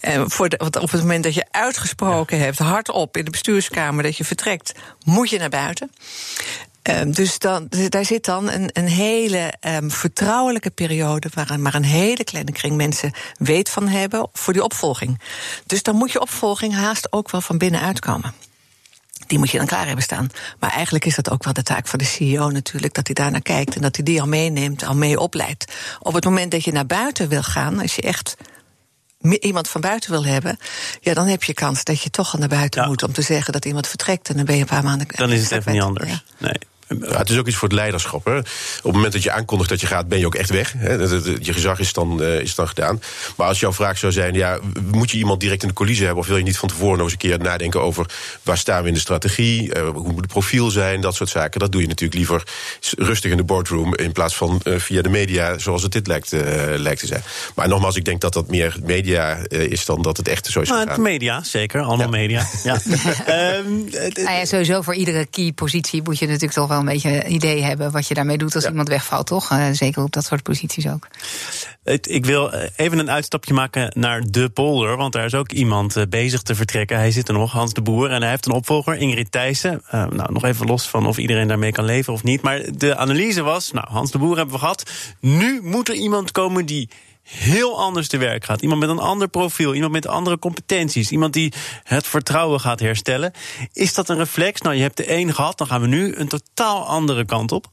Uh, 0.00 0.22
voor 0.26 0.48
de, 0.48 0.56
want 0.56 0.76
op 0.76 0.90
het 0.90 1.00
moment 1.00 1.24
dat 1.24 1.34
je 1.34 1.46
uitgesproken 1.50 2.38
ja. 2.38 2.44
hebt, 2.44 2.58
hardop 2.58 3.16
in 3.16 3.24
de 3.24 3.30
bestuurskamer 3.30 4.02
dat 4.02 4.16
je 4.16 4.24
vertrekt, 4.24 4.72
moet 5.04 5.30
je 5.30 5.38
naar 5.38 5.48
buiten. 5.48 5.90
Um, 6.82 7.12
dus 7.12 7.38
dan, 7.38 7.68
daar 7.88 8.04
zit 8.04 8.24
dan 8.24 8.50
een, 8.50 8.70
een 8.72 8.88
hele 8.88 9.52
um, 9.60 9.90
vertrouwelijke 9.90 10.70
periode 10.70 11.28
waar 11.34 11.60
maar 11.60 11.74
een 11.74 11.84
hele 11.84 12.24
kleine 12.24 12.52
kring 12.52 12.76
mensen 12.76 13.12
weet 13.38 13.68
van 13.68 13.88
hebben 13.88 14.28
voor 14.32 14.52
die 14.52 14.62
opvolging. 14.62 15.20
Dus 15.66 15.82
dan 15.82 15.96
moet 15.96 16.12
je 16.12 16.20
opvolging 16.20 16.74
haast 16.74 17.12
ook 17.12 17.30
wel 17.30 17.40
van 17.40 17.58
binnenuit 17.58 18.00
komen. 18.00 18.47
Die 19.28 19.38
moet 19.38 19.50
je 19.50 19.58
dan 19.58 19.66
klaar 19.66 19.86
hebben 19.86 20.04
staan. 20.04 20.28
Maar 20.58 20.70
eigenlijk 20.70 21.04
is 21.04 21.14
dat 21.14 21.30
ook 21.30 21.44
wel 21.44 21.52
de 21.52 21.62
taak 21.62 21.86
van 21.86 21.98
de 21.98 22.04
CEO 22.04 22.50
natuurlijk, 22.50 22.94
dat 22.94 23.06
hij 23.06 23.14
daar 23.14 23.30
naar 23.30 23.42
kijkt 23.42 23.74
en 23.74 23.80
dat 23.80 23.96
hij 23.96 24.04
die 24.04 24.20
al 24.20 24.28
meeneemt, 24.28 24.84
al 24.84 24.94
mee 24.94 25.20
opleidt. 25.20 25.72
Op 26.00 26.14
het 26.14 26.24
moment 26.24 26.50
dat 26.50 26.64
je 26.64 26.72
naar 26.72 26.86
buiten 26.86 27.28
wil 27.28 27.42
gaan, 27.42 27.80
als 27.80 27.94
je 27.94 28.02
echt 28.02 28.36
iemand 29.40 29.68
van 29.68 29.80
buiten 29.80 30.10
wil 30.10 30.24
hebben, 30.24 30.58
ja, 31.00 31.14
dan 31.14 31.26
heb 31.26 31.44
je 31.44 31.54
kans 31.54 31.84
dat 31.84 32.02
je 32.02 32.10
toch 32.10 32.32
al 32.32 32.38
naar 32.38 32.48
buiten 32.48 32.86
moet 32.86 33.02
om 33.02 33.12
te 33.12 33.22
zeggen 33.22 33.52
dat 33.52 33.64
iemand 33.64 33.86
vertrekt 33.86 34.28
en 34.28 34.36
dan 34.36 34.44
ben 34.44 34.54
je 34.54 34.60
een 34.60 34.66
paar 34.66 34.84
maanden. 34.84 35.06
Dan 35.08 35.30
is 35.30 35.42
het 35.42 35.50
even 35.50 35.72
niet 35.72 35.82
anders. 35.82 36.24
Nee. 36.38 36.58
Ja, 36.88 37.18
het 37.18 37.30
is 37.30 37.38
ook 37.38 37.46
iets 37.46 37.56
voor 37.56 37.68
het 37.68 37.76
leiderschap. 37.76 38.24
Hè. 38.24 38.38
Op 38.38 38.44
het 38.82 38.92
moment 38.92 39.12
dat 39.12 39.22
je 39.22 39.30
aankondigt 39.30 39.70
dat 39.70 39.80
je 39.80 39.86
gaat, 39.86 40.08
ben 40.08 40.18
je 40.18 40.26
ook 40.26 40.34
echt 40.34 40.50
weg. 40.50 40.74
Hè. 40.76 40.92
Je 41.40 41.52
gezag 41.52 41.78
is 41.78 41.92
dan, 41.92 42.22
uh, 42.22 42.40
is 42.40 42.54
dan 42.54 42.68
gedaan. 42.68 43.02
Maar 43.36 43.46
als 43.46 43.60
jouw 43.60 43.72
vraag 43.72 43.98
zou 43.98 44.12
zijn: 44.12 44.34
ja, 44.34 44.58
moet 44.82 45.10
je 45.10 45.18
iemand 45.18 45.40
direct 45.40 45.62
in 45.62 45.68
de 45.68 45.74
coulissen 45.74 46.06
hebben? 46.06 46.22
Of 46.22 46.28
wil 46.28 46.38
je 46.38 46.44
niet 46.44 46.58
van 46.58 46.68
tevoren 46.68 46.96
nog 46.96 47.02
eens 47.02 47.12
een 47.12 47.18
keer 47.18 47.38
nadenken 47.38 47.82
over 47.82 48.06
waar 48.42 48.58
staan 48.58 48.82
we 48.82 48.88
in 48.88 48.94
de 48.94 49.00
strategie? 49.00 49.76
Uh, 49.76 49.88
hoe 49.88 50.12
moet 50.12 50.20
het 50.20 50.26
profiel 50.26 50.70
zijn? 50.70 51.00
Dat 51.00 51.14
soort 51.14 51.30
zaken. 51.30 51.60
Dat 51.60 51.72
doe 51.72 51.80
je 51.80 51.86
natuurlijk 51.86 52.18
liever 52.18 52.42
rustig 52.96 53.30
in 53.30 53.36
de 53.36 53.44
boardroom. 53.44 53.94
In 53.94 54.12
plaats 54.12 54.36
van 54.36 54.60
uh, 54.64 54.78
via 54.78 55.02
de 55.02 55.08
media, 55.08 55.58
zoals 55.58 55.82
het 55.82 55.92
dit 55.92 56.06
lijkt, 56.06 56.32
lijkt 56.76 57.00
te 57.00 57.06
zijn. 57.06 57.22
Maar 57.54 57.68
nogmaals, 57.68 57.96
ik 57.96 58.04
denk 58.04 58.20
dat 58.20 58.32
dat 58.32 58.48
meer 58.48 58.76
media 58.82 59.38
is 59.48 59.84
dan 59.84 60.02
dat 60.02 60.16
het 60.16 60.28
echt 60.28 60.46
zo 60.46 60.60
is. 60.60 60.68
Nou, 60.68 61.00
media, 61.00 61.42
zeker. 61.42 61.80
Allemaal 61.80 62.06
ja. 62.06 62.12
media. 62.12 62.46
Ja. 62.64 62.74
um, 63.58 63.88
nou 63.90 64.36
ja, 64.36 64.44
sowieso 64.44 64.82
voor 64.82 64.94
iedere 64.94 65.26
key 65.26 65.52
positie 65.52 66.02
moet 66.02 66.18
je 66.18 66.26
natuurlijk 66.26 66.52
toch 66.52 66.68
wel 66.68 66.77
een 66.78 66.84
beetje 66.84 67.26
idee 67.26 67.62
hebben 67.62 67.90
wat 67.90 68.08
je 68.08 68.14
daarmee 68.14 68.38
doet 68.38 68.54
als 68.54 68.66
iemand 68.66 68.88
wegvalt, 68.88 69.26
toch? 69.26 69.50
Uh, 69.50 69.66
zeker 69.72 70.02
op 70.02 70.12
dat 70.12 70.24
soort 70.24 70.42
posities 70.42 70.88
ook. 70.88 71.08
Ik 71.84 72.26
wil 72.26 72.52
eh, 72.52 72.68
even 72.76 72.98
een 72.98 73.10
uitstapje 73.10 73.54
maken 73.54 73.92
naar 73.94 74.22
de 74.30 74.48
polder, 74.48 74.96
want 74.96 75.12
daar 75.12 75.24
is 75.24 75.34
ook 75.34 75.52
iemand 75.52 75.96
eh, 75.96 76.02
bezig 76.08 76.42
te 76.42 76.54
vertrekken. 76.54 76.96
Hij 76.96 77.10
zit 77.10 77.28
er 77.28 77.34
nog, 77.34 77.52
Hans 77.52 77.72
de 77.72 77.82
Boer, 77.82 78.10
en 78.10 78.20
hij 78.20 78.30
heeft 78.30 78.46
een 78.46 78.52
opvolger, 78.52 78.96
Ingrid 78.96 79.32
Thijssen. 79.32 79.82
Uh, 79.94 80.06
nou, 80.06 80.32
nog 80.32 80.44
even 80.44 80.66
los 80.66 80.88
van 80.88 81.06
of 81.06 81.18
iedereen 81.18 81.48
daarmee 81.48 81.72
kan 81.72 81.84
leven 81.84 82.12
of 82.12 82.22
niet. 82.22 82.42
Maar 82.42 82.62
de 82.76 82.96
analyse 82.96 83.42
was, 83.42 83.72
nou, 83.72 83.86
Hans 83.90 84.10
de 84.10 84.18
Boer 84.18 84.36
hebben 84.36 84.54
we 84.54 84.60
gehad. 84.60 84.90
Nu 85.20 85.60
moet 85.62 85.88
er 85.88 85.94
iemand 85.94 86.32
komen 86.32 86.66
die 86.66 86.88
heel 87.28 87.80
anders 87.80 88.08
te 88.08 88.16
werk 88.16 88.44
gaat. 88.44 88.62
Iemand 88.62 88.80
met 88.80 88.88
een 88.88 88.98
ander 88.98 89.28
profiel, 89.28 89.74
iemand 89.74 89.92
met 89.92 90.06
andere 90.06 90.38
competenties, 90.38 91.10
iemand 91.10 91.32
die 91.32 91.52
het 91.82 92.06
vertrouwen 92.06 92.60
gaat 92.60 92.80
herstellen. 92.80 93.32
Is 93.72 93.94
dat 93.94 94.08
een 94.08 94.16
reflex? 94.16 94.60
Nou, 94.60 94.74
je 94.74 94.82
hebt 94.82 94.96
de 94.96 95.12
een 95.12 95.34
gehad, 95.34 95.58
dan 95.58 95.66
gaan 95.66 95.80
we 95.80 95.86
nu 95.86 96.14
een 96.16 96.28
totaal 96.28 96.86
andere 96.86 97.24
kant 97.24 97.52
op. 97.52 97.66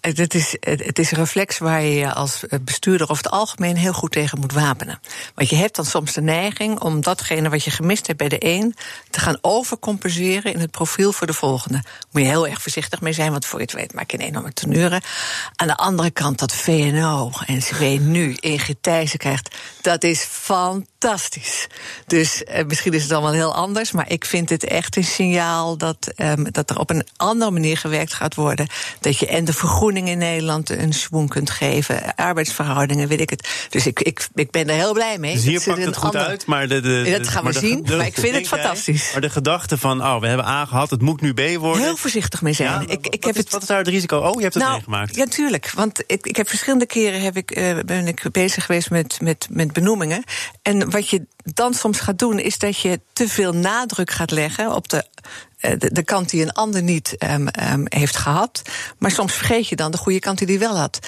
Het, 0.00 0.34
is, 0.34 0.56
het 0.60 0.98
is 0.98 1.10
een 1.10 1.18
reflex 1.18 1.58
waar 1.58 1.82
je 1.82 2.12
als 2.14 2.44
bestuurder 2.60 3.10
over 3.10 3.24
het 3.24 3.32
algemeen 3.32 3.76
heel 3.76 3.92
goed 3.92 4.12
tegen 4.12 4.40
moet 4.40 4.52
wapenen. 4.52 5.00
Want 5.34 5.48
je 5.48 5.56
hebt 5.56 5.76
dan 5.76 5.84
soms 5.84 6.12
de 6.12 6.22
neiging 6.22 6.80
om 6.80 7.00
datgene 7.00 7.48
wat 7.48 7.64
je 7.64 7.70
gemist 7.70 8.06
hebt 8.06 8.18
bij 8.18 8.28
de 8.28 8.44
een 8.44 8.74
te 9.10 9.20
gaan 9.20 9.38
overcompenseren 9.40 10.52
in 10.52 10.60
het 10.60 10.70
profiel 10.70 11.12
voor 11.12 11.26
de 11.26 11.32
volgende. 11.32 11.82
Moet 12.10 12.22
je 12.22 12.28
heel 12.28 12.46
erg 12.46 12.62
voorzichtig 12.62 13.00
mee 13.00 13.12
zijn, 13.12 13.30
want 13.30 13.46
voor 13.46 13.58
je 13.58 13.64
het 13.64 13.74
weet 13.74 13.94
maak 13.94 14.10
je 14.10 14.18
een 14.18 14.26
enorme 14.26 14.52
tenure. 14.52 15.02
Aan 15.54 15.66
de 15.66 15.76
andere 15.76 16.10
kant 16.10 16.38
dat 16.38 16.52
VNO 16.52 17.30
en 17.46 17.56
NCW 17.56 17.82
nu 18.00 18.36
Ingrid 18.40 18.76
Thijssen 18.80 19.18
krijgt, 19.18 19.56
dat 19.80 20.04
is 20.04 20.22
fantastisch. 20.22 21.66
Dus 22.06 22.44
eh, 22.44 22.64
misschien 22.66 22.92
is 22.92 23.02
het 23.02 23.12
allemaal 23.12 23.32
heel 23.32 23.54
anders, 23.54 23.92
maar 23.92 24.10
ik 24.10 24.24
vind 24.24 24.48
het 24.48 24.64
echt 24.64 24.96
een 24.96 25.04
signaal 25.04 25.76
dat, 25.76 26.12
eh, 26.16 26.32
dat 26.36 26.70
er 26.70 26.78
op 26.78 26.90
een 26.90 27.06
andere 27.16 27.50
manier 27.50 27.76
gewerkt 27.76 28.14
gaat 28.14 28.34
worden. 28.34 28.66
Dat 29.00 29.18
je 29.18 29.26
en 29.26 29.44
de 29.44 29.52
vergroening 29.70 30.08
in 30.08 30.18
Nederland 30.18 30.70
een 30.70 30.92
swoon 30.92 31.28
kunt 31.28 31.50
geven. 31.50 32.14
Arbeidsverhoudingen, 32.14 33.08
weet 33.08 33.20
ik 33.20 33.30
het. 33.30 33.48
Dus 33.68 33.86
ik, 33.86 34.00
ik, 34.00 34.28
ik 34.34 34.50
ben 34.50 34.68
er 34.68 34.74
heel 34.74 34.92
blij 34.92 35.18
mee. 35.18 35.34
Dus 35.34 35.44
hier 35.44 35.62
pakt 35.64 35.84
het 35.84 35.96
goed 35.96 36.16
uit, 36.16 36.46
maar... 36.46 36.68
De, 36.68 36.80
de, 36.80 37.16
dat 37.18 37.28
gaan 37.28 37.44
we 37.44 37.52
zien, 37.52 37.86
maar 37.88 38.06
ik 38.06 38.14
vind 38.14 38.34
het 38.34 38.48
fantastisch. 38.48 39.12
maar 39.12 39.20
de 39.20 39.30
gedachte 39.30 39.78
van, 39.78 40.02
oh, 40.02 40.20
we 40.20 40.26
hebben 40.26 40.46
A 40.46 40.66
gehad, 40.66 40.90
het 40.90 41.02
moet 41.02 41.20
nu 41.20 41.34
B 41.34 41.40
worden... 41.58 41.82
Heel 41.82 41.96
voorzichtig 41.96 42.42
mee 42.42 42.52
zijn. 42.52 42.88
ik, 42.88 43.06
ik 43.06 43.10
wat, 43.10 43.24
heb 43.24 43.34
is, 43.34 43.40
het, 43.40 43.50
wat 43.50 43.62
is 43.62 43.68
daar 43.68 43.78
het 43.78 43.88
risico? 43.88 44.18
Oh, 44.18 44.34
je 44.34 44.42
hebt 44.42 44.54
het 44.54 44.62
nou, 44.62 44.74
meegemaakt. 44.74 45.16
Ja, 45.16 45.24
tuurlijk. 45.24 45.70
Want 45.74 46.02
ik, 46.06 46.26
ik 46.26 46.36
heb 46.36 46.48
verschillende 46.48 46.86
keren 46.86 47.20
heb 47.20 47.36
ik, 47.36 47.56
uh, 47.58 47.78
ben 47.86 48.06
ik 48.06 48.22
bezig 48.32 48.66
geweest 48.66 48.90
met, 48.90 49.20
met, 49.20 49.46
met 49.50 49.72
benoemingen. 49.72 50.24
En 50.62 50.90
wat 50.90 51.08
je 51.08 51.26
dan 51.42 51.74
soms 51.74 52.00
gaat 52.00 52.18
doen, 52.18 52.38
is 52.38 52.58
dat 52.58 52.78
je 52.78 53.00
te 53.12 53.28
veel 53.28 53.52
nadruk 53.52 54.10
gaat 54.10 54.30
leggen 54.30 54.74
op 54.74 54.88
de 54.88 55.04
de, 55.60 55.92
de, 55.92 56.02
kant 56.02 56.30
die 56.30 56.42
een 56.42 56.52
ander 56.52 56.82
niet 56.82 57.16
um, 57.18 57.48
um, 57.72 57.84
heeft 57.88 58.16
gehad. 58.16 58.62
Maar 58.98 59.10
soms 59.10 59.32
vergeet 59.32 59.68
je 59.68 59.76
dan 59.76 59.90
de 59.90 59.96
goede 59.96 60.18
kant 60.18 60.38
die 60.38 60.46
hij 60.46 60.58
wel 60.58 60.76
had. 60.76 60.98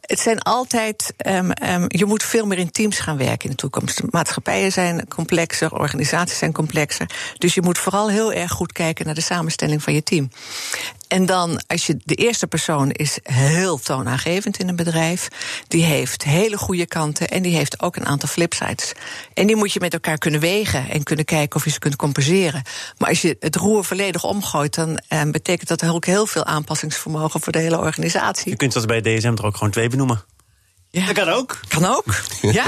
Het 0.00 0.20
zijn 0.20 0.40
altijd. 0.40 1.14
Um, 1.26 1.52
je 1.88 2.04
moet 2.04 2.22
veel 2.22 2.46
meer 2.46 2.58
in 2.58 2.70
teams 2.70 2.98
gaan 2.98 3.16
werken 3.16 3.44
in 3.44 3.50
de 3.50 3.56
toekomst. 3.56 4.02
Maatschappijen 4.10 4.72
zijn 4.72 5.08
complexer, 5.08 5.72
organisaties 5.72 6.38
zijn 6.38 6.52
complexer. 6.52 7.10
Dus 7.38 7.54
je 7.54 7.62
moet 7.62 7.78
vooral 7.78 8.08
heel 8.08 8.32
erg 8.32 8.50
goed 8.50 8.72
kijken 8.72 9.06
naar 9.06 9.14
de 9.14 9.20
samenstelling 9.20 9.82
van 9.82 9.94
je 9.94 10.02
team. 10.02 10.30
En 11.10 11.26
dan, 11.26 11.60
als 11.66 11.86
je 11.86 11.96
de 12.04 12.14
eerste 12.14 12.46
persoon 12.46 12.90
is 12.90 13.18
heel 13.22 13.78
toonaangevend 13.78 14.58
in 14.58 14.68
een 14.68 14.76
bedrijf. 14.76 15.28
Die 15.68 15.84
heeft 15.84 16.22
hele 16.22 16.56
goede 16.56 16.86
kanten 16.86 17.28
en 17.28 17.42
die 17.42 17.56
heeft 17.56 17.82
ook 17.82 17.96
een 17.96 18.06
aantal 18.06 18.28
flipsides. 18.28 18.92
En 19.34 19.46
die 19.46 19.56
moet 19.56 19.72
je 19.72 19.80
met 19.80 19.92
elkaar 19.92 20.18
kunnen 20.18 20.40
wegen 20.40 20.88
en 20.90 21.02
kunnen 21.02 21.24
kijken 21.24 21.56
of 21.56 21.64
je 21.64 21.70
ze 21.70 21.78
kunt 21.78 21.96
compenseren. 21.96 22.62
Maar 22.98 23.08
als 23.08 23.22
je 23.22 23.36
het 23.40 23.56
roer 23.56 23.84
volledig 23.84 24.24
omgooit, 24.24 24.74
dan 24.74 25.00
eh, 25.08 25.22
betekent 25.30 25.68
dat 25.68 25.88
ook 25.88 26.04
heel 26.04 26.26
veel 26.26 26.44
aanpassingsvermogen 26.44 27.40
voor 27.40 27.52
de 27.52 27.58
hele 27.58 27.78
organisatie. 27.78 28.50
Je 28.50 28.56
kunt 28.56 28.72
dat 28.72 28.86
bij 28.86 29.00
DSM 29.00 29.34
er 29.36 29.44
ook 29.44 29.56
gewoon 29.56 29.72
twee 29.72 29.88
benoemen. 29.88 30.24
Ja. 30.90 31.06
Dat 31.06 31.14
kan 31.14 31.28
ook. 31.28 31.60
Kan 31.68 31.84
ook. 31.84 32.04
ja. 32.60 32.64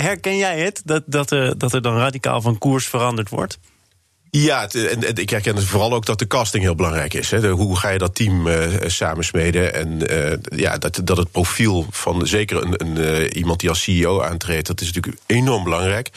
Herken 0.00 0.36
jij 0.36 0.60
het 0.60 0.82
dat, 0.84 1.02
dat, 1.06 1.30
er, 1.30 1.58
dat 1.58 1.72
er 1.72 1.82
dan 1.82 1.96
radicaal 1.96 2.40
van 2.40 2.58
koers 2.58 2.88
veranderd 2.88 3.28
wordt? 3.28 3.58
Ja, 4.30 4.70
en, 4.70 5.04
en, 5.04 5.16
ik 5.16 5.30
herken 5.30 5.62
vooral 5.62 5.92
ook 5.92 6.06
dat 6.06 6.18
de 6.18 6.26
casting 6.26 6.62
heel 6.62 6.74
belangrijk 6.74 7.14
is. 7.14 7.32
Hoe 7.32 7.76
ga 7.76 7.88
je 7.88 7.98
dat 7.98 8.14
team 8.14 8.46
uh, 8.46 8.66
samensmeden? 8.86 9.74
En 9.74 10.12
uh, 10.12 10.60
ja, 10.60 10.78
dat, 10.78 11.00
dat 11.04 11.16
het 11.16 11.30
profiel 11.30 11.86
van 11.90 12.26
zeker 12.26 12.62
een, 12.62 12.74
een 12.76 13.36
iemand 13.36 13.60
die 13.60 13.68
als 13.68 13.82
CEO 13.82 14.22
aantreedt, 14.22 14.66
dat 14.66 14.80
is 14.80 14.92
natuurlijk 14.92 15.16
enorm 15.26 15.64
belangrijk. 15.64 16.10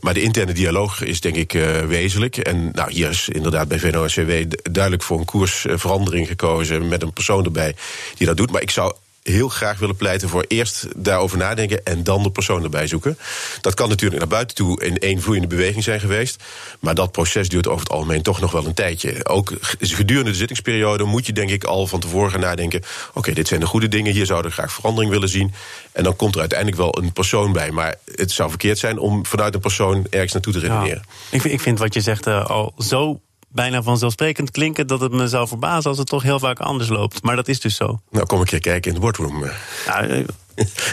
maar 0.00 0.14
de 0.14 0.22
interne 0.22 0.52
dialoog 0.52 1.02
is 1.02 1.20
denk 1.20 1.36
ik 1.36 1.52
wezenlijk. 1.86 2.36
En 2.36 2.70
nou, 2.72 2.92
hier 2.92 3.08
is 3.08 3.28
inderdaad 3.28 3.68
bij 3.68 3.78
VNO-NCW 3.78 4.54
duidelijk 4.72 5.02
voor 5.02 5.18
een 5.18 5.24
koersverandering 5.24 6.26
gekozen 6.26 6.88
met 6.88 7.02
een 7.02 7.12
persoon 7.12 7.44
erbij 7.44 7.74
die 8.16 8.26
dat 8.26 8.36
doet. 8.36 8.50
Maar 8.50 8.62
ik 8.62 8.70
zou 8.70 8.94
heel 9.22 9.48
graag 9.48 9.78
willen 9.78 9.96
pleiten 9.96 10.28
voor 10.28 10.44
eerst 10.48 10.86
daarover 10.96 11.38
nadenken 11.38 11.84
en 11.84 12.04
dan 12.04 12.22
de 12.22 12.30
persoon 12.30 12.62
erbij 12.62 12.86
zoeken. 12.86 13.18
Dat 13.60 13.74
kan 13.74 13.88
natuurlijk 13.88 14.20
naar 14.20 14.28
buiten 14.28 14.56
toe 14.56 14.84
in 14.84 14.98
één 14.98 15.20
vloeiende 15.20 15.48
beweging 15.48 15.84
zijn 15.84 16.00
geweest. 16.00 16.42
Maar 16.80 16.94
dat 16.94 17.12
proces 17.12 17.48
duurt 17.48 17.68
over 17.68 17.80
het 17.80 17.90
algemeen 17.90 18.22
toch 18.22 18.40
nog 18.40 18.52
wel 18.52 18.66
een 18.66 18.74
tijdje. 18.74 19.26
Ook 19.26 19.52
gedurende 19.78 20.30
de 20.30 20.36
zittingsperiode 20.36 21.04
moet 21.04 21.26
je 21.26 21.32
denk 21.32 21.50
ik 21.50 21.64
al 21.64 21.86
van 21.86 22.00
tevoren 22.00 22.30
gaan 22.30 22.40
nadenken. 22.40 22.82
Oké, 23.14 23.32
dit 23.32 23.48
zijn 23.48 23.60
de 23.60 23.66
goede 23.66 23.88
dingen, 23.88 24.12
hier 24.12 24.26
zouden 24.26 24.50
we 24.50 24.56
graag 24.56 24.72
verandering 24.72 25.12
willen 25.12 25.28
zien. 25.28 25.52
En 25.92 26.04
dan 26.04 26.16
komt 26.16 26.34
er 26.34 26.40
uiteindelijk 26.40 26.78
wel 26.78 26.98
een 26.98 27.12
persoon 27.12 27.52
bij. 27.52 27.70
Maar 27.70 27.94
het 28.14 28.30
zou 28.30 28.48
verkeerd 28.48 28.78
zijn 28.78 28.98
om 28.98 29.26
vanuit 29.26 29.54
een 29.54 29.60
persoon 29.60 30.06
ergens 30.10 30.32
naartoe 30.32 30.52
te 30.52 30.58
redeneren. 30.58 31.02
ik, 31.30 31.40
vind, 31.40 31.54
ik 31.54 31.60
vind 31.60 31.78
wat 31.78 31.94
je 31.94 32.00
zegt 32.00 32.26
uh, 32.26 32.46
al 32.46 32.74
zo 32.78 33.20
bijna 33.52 33.82
vanzelfsprekend 33.82 34.50
klinken 34.50 34.86
dat 34.86 35.00
het 35.00 35.12
me 35.12 35.28
zou 35.28 35.48
verbazen 35.48 35.90
als 35.90 35.98
het 35.98 36.06
toch 36.06 36.22
heel 36.22 36.38
vaak 36.38 36.58
anders 36.58 36.88
loopt. 36.88 37.22
Maar 37.22 37.36
dat 37.36 37.48
is 37.48 37.60
dus 37.60 37.76
zo. 37.76 38.00
Nou, 38.10 38.26
kom 38.26 38.40
een 38.40 38.46
keer 38.46 38.60
kijken 38.60 38.88
in 38.90 38.94
de 38.94 39.00
boardroom. 39.00 39.44
Ja, 39.86 40.00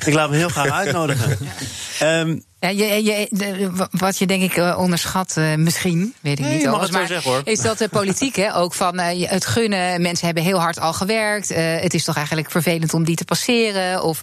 ik 0.06 0.14
laat 0.14 0.30
me 0.30 0.36
heel 0.36 0.50
graag 0.50 0.72
uitnodigen. 0.72 1.38
um, 2.04 2.44
Ja, 2.60 2.70
je, 2.70 3.04
je, 3.04 3.88
wat 3.92 4.18
je 4.18 4.26
denk 4.26 4.42
ik 4.42 4.56
eh, 4.56 4.78
onderschat, 4.80 5.36
uh, 5.38 5.56
misschien, 5.56 6.14
weet 6.22 6.40
ik 6.40 6.46
nee, 6.46 6.54
niet. 6.54 6.62
Je 6.62 6.70
mag 6.70 6.82
het 6.82 6.92
maar, 6.92 7.08
zeggen, 7.08 7.32
hoor. 7.32 7.42
Is 7.44 7.62
dat 7.62 7.78
de 7.78 7.88
politiek, 7.90 8.36
hè? 8.36 8.56
Ook 8.56 8.74
van 8.74 9.00
uh, 9.00 9.30
het 9.30 9.46
gunnen. 9.46 10.02
Mensen 10.02 10.26
hebben 10.26 10.44
heel 10.44 10.60
hard 10.60 10.80
al 10.80 10.94
gewerkt. 10.94 11.50
het 11.56 11.94
is 11.94 12.04
toch 12.04 12.16
eigenlijk 12.16 12.52
vervelend 12.52 12.94
om 12.94 13.04
die 13.04 13.16
te 13.16 13.26
passeren. 13.26 14.04
Of, 14.04 14.22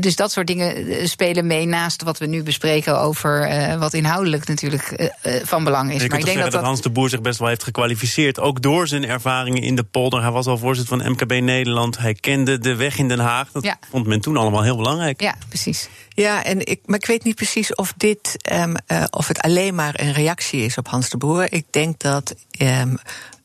dus 0.00 0.16
dat 0.16 0.32
soort 0.32 0.46
dingen 0.46 1.08
spelen 1.08 1.46
mee 1.46 1.66
naast 1.66 2.02
wat 2.02 2.18
we 2.18 2.26
nu 2.26 2.42
bespreken 2.42 3.00
over 3.00 3.48
wat 3.78 3.94
inhoudelijk 3.94 4.46
natuurlijk 4.46 5.10
van 5.42 5.64
belang 5.64 5.92
is. 5.92 6.02
Je 6.02 6.08
maar 6.08 6.18
ik 6.18 6.24
denk 6.24 6.38
dat, 6.38 6.52
dat 6.52 6.62
Hans 6.62 6.82
de 6.82 6.90
Boer 6.90 7.08
zich 7.08 7.20
best 7.20 7.38
wel 7.38 7.48
heeft 7.48 7.62
gekwalificeerd. 7.62 8.40
Ook 8.40 8.62
door 8.62 8.88
zijn 8.88 9.04
ervaringen 9.04 9.62
in 9.62 9.76
de 9.76 9.84
polder. 9.84 10.22
Hij 10.22 10.30
was 10.30 10.46
al 10.46 10.58
voorzitter 10.58 10.98
van 10.98 11.10
MKB 11.10 11.30
Nederland. 11.30 11.98
Hij 11.98 12.14
kende 12.14 12.58
de 12.58 12.74
weg 12.74 12.98
in 12.98 13.08
Den 13.08 13.18
Haag. 13.18 13.48
Dat 13.52 13.64
ja. 13.64 13.78
vond 13.90 14.06
men 14.06 14.20
toen 14.20 14.36
allemaal 14.36 14.62
heel 14.62 14.76
belangrijk. 14.76 15.20
Ja, 15.20 15.34
precies. 15.48 15.88
Ja, 16.08 16.44
en 16.44 16.66
ik, 16.66 16.80
maar 16.84 16.98
ik 16.98 17.06
weet 17.06 17.24
niet 17.24 17.34
precies 17.34 17.75
of 17.76 17.94
dit 17.96 18.36
um, 18.52 18.74
uh, 18.86 19.04
of 19.10 19.28
het 19.28 19.40
alleen 19.40 19.74
maar 19.74 20.00
een 20.00 20.12
reactie 20.12 20.64
is 20.64 20.78
op 20.78 20.88
Hans 20.88 21.08
de 21.08 21.16
Boer. 21.16 21.52
Ik 21.52 21.66
denk 21.70 22.00
dat. 22.00 22.34
Um, 22.58 22.98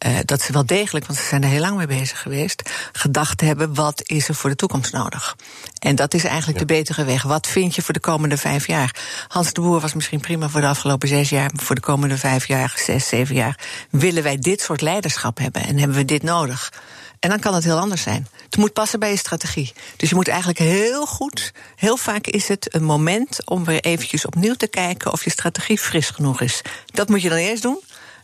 uh, 0.05 0.17
dat 0.25 0.41
ze 0.41 0.53
wel 0.53 0.65
degelijk, 0.65 1.05
want 1.05 1.19
ze 1.19 1.25
zijn 1.25 1.43
er 1.43 1.49
heel 1.49 1.59
lang 1.59 1.77
mee 1.77 1.87
bezig 1.87 2.21
geweest, 2.21 2.69
gedacht 2.91 3.41
hebben: 3.41 3.73
wat 3.73 4.01
is 4.05 4.27
er 4.27 4.35
voor 4.35 4.49
de 4.49 4.55
toekomst 4.55 4.93
nodig? 4.93 5.35
En 5.79 5.95
dat 5.95 6.13
is 6.13 6.23
eigenlijk 6.23 6.59
ja. 6.59 6.65
de 6.65 6.73
betere 6.73 7.03
weg. 7.03 7.23
Wat 7.23 7.47
vind 7.47 7.75
je 7.75 7.81
voor 7.81 7.93
de 7.93 7.99
komende 7.99 8.37
vijf 8.37 8.67
jaar? 8.67 8.95
Hans 9.27 9.53
de 9.53 9.61
Boer 9.61 9.79
was 9.79 9.93
misschien 9.93 10.19
prima 10.19 10.49
voor 10.49 10.61
de 10.61 10.67
afgelopen 10.67 11.07
zes 11.07 11.29
jaar, 11.29 11.49
maar 11.53 11.63
voor 11.63 11.75
de 11.75 11.81
komende 11.81 12.17
vijf 12.17 12.47
jaar, 12.47 12.73
zes, 12.75 13.07
zeven 13.07 13.35
jaar, 13.35 13.59
willen 13.89 14.23
wij 14.23 14.37
dit 14.37 14.61
soort 14.61 14.81
leiderschap 14.81 15.37
hebben 15.37 15.63
en 15.65 15.77
hebben 15.77 15.97
we 15.97 16.05
dit 16.05 16.23
nodig? 16.23 16.71
En 17.21 17.29
dan 17.29 17.39
kan 17.39 17.53
het 17.53 17.63
heel 17.63 17.79
anders 17.79 18.01
zijn. 18.01 18.27
Het 18.45 18.57
moet 18.57 18.73
passen 18.73 18.99
bij 18.99 19.09
je 19.09 19.17
strategie. 19.17 19.73
Dus 19.97 20.09
je 20.09 20.15
moet 20.15 20.27
eigenlijk 20.27 20.59
heel 20.59 21.05
goed, 21.05 21.51
heel 21.75 21.97
vaak 21.97 22.27
is 22.27 22.47
het 22.47 22.73
een 22.75 22.83
moment 22.83 23.49
om 23.49 23.63
weer 23.63 23.79
eventjes 23.79 24.25
opnieuw 24.25 24.53
te 24.53 24.67
kijken 24.67 25.11
of 25.11 25.23
je 25.23 25.29
strategie 25.29 25.77
fris 25.77 26.09
genoeg 26.09 26.41
is. 26.41 26.61
Dat 26.85 27.09
moet 27.09 27.21
je 27.21 27.29
dan 27.29 27.37
eerst 27.37 27.61
doen. 27.61 27.79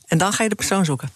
En 0.08 0.18
dan 0.18 0.34
ga 0.34 0.44
je 0.44 0.50
de 0.50 0.56
persoon 0.56 0.86
zoeken. 0.86 1.12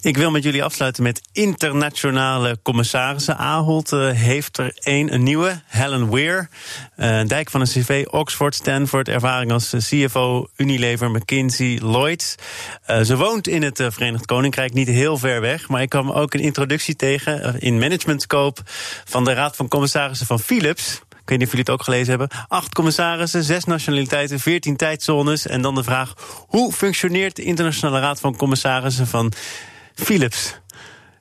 Ik 0.00 0.16
wil 0.16 0.30
met 0.30 0.42
jullie 0.42 0.64
afsluiten 0.64 1.02
met 1.02 1.20
internationale 1.32 2.58
commissarissen. 2.62 3.36
Ahold 3.36 3.92
uh, 3.92 4.10
heeft 4.10 4.58
er 4.58 4.72
één, 4.74 5.14
een 5.14 5.22
nieuwe, 5.22 5.60
Helen 5.66 6.10
Weir. 6.10 6.48
Uh, 6.96 7.22
dijk 7.26 7.50
van 7.50 7.60
een 7.60 7.66
CV, 7.66 8.04
Oxford, 8.10 8.54
Stanford, 8.54 9.08
ervaring 9.08 9.52
als 9.52 9.74
CFO, 9.78 10.48
Unilever, 10.56 11.10
McKinsey, 11.10 11.78
Lloyds. 11.82 12.34
Uh, 12.90 13.00
ze 13.00 13.16
woont 13.16 13.48
in 13.48 13.62
het 13.62 13.86
Verenigd 13.88 14.26
Koninkrijk, 14.26 14.72
niet 14.72 14.88
heel 14.88 15.18
ver 15.18 15.40
weg. 15.40 15.68
Maar 15.68 15.82
ik 15.82 15.88
kwam 15.88 16.10
ook 16.10 16.34
een 16.34 16.40
introductie 16.40 16.96
tegen 16.96 17.60
in 17.60 17.78
Management 17.78 18.22
Scope 18.22 18.60
van 19.04 19.24
de 19.24 19.32
Raad 19.32 19.56
van 19.56 19.68
Commissarissen 19.68 20.26
van 20.26 20.40
Philips. 20.40 21.00
Ik 21.30 21.38
weet 21.38 21.48
niet 21.48 21.54
of 21.54 21.58
jullie 21.58 21.72
het 21.72 21.80
ook 21.80 21.94
gelezen 21.94 22.18
hebben. 22.18 22.46
Acht 22.48 22.74
commissarissen, 22.74 23.44
zes 23.44 23.64
nationaliteiten, 23.64 24.40
veertien 24.40 24.76
tijdzones. 24.76 25.46
En 25.46 25.62
dan 25.62 25.74
de 25.74 25.82
vraag: 25.82 26.14
hoe 26.46 26.72
functioneert 26.72 27.36
de 27.36 27.42
Internationale 27.42 28.00
Raad 28.00 28.20
van 28.20 28.36
Commissarissen 28.36 29.06
van 29.06 29.32
Philips. 29.94 30.54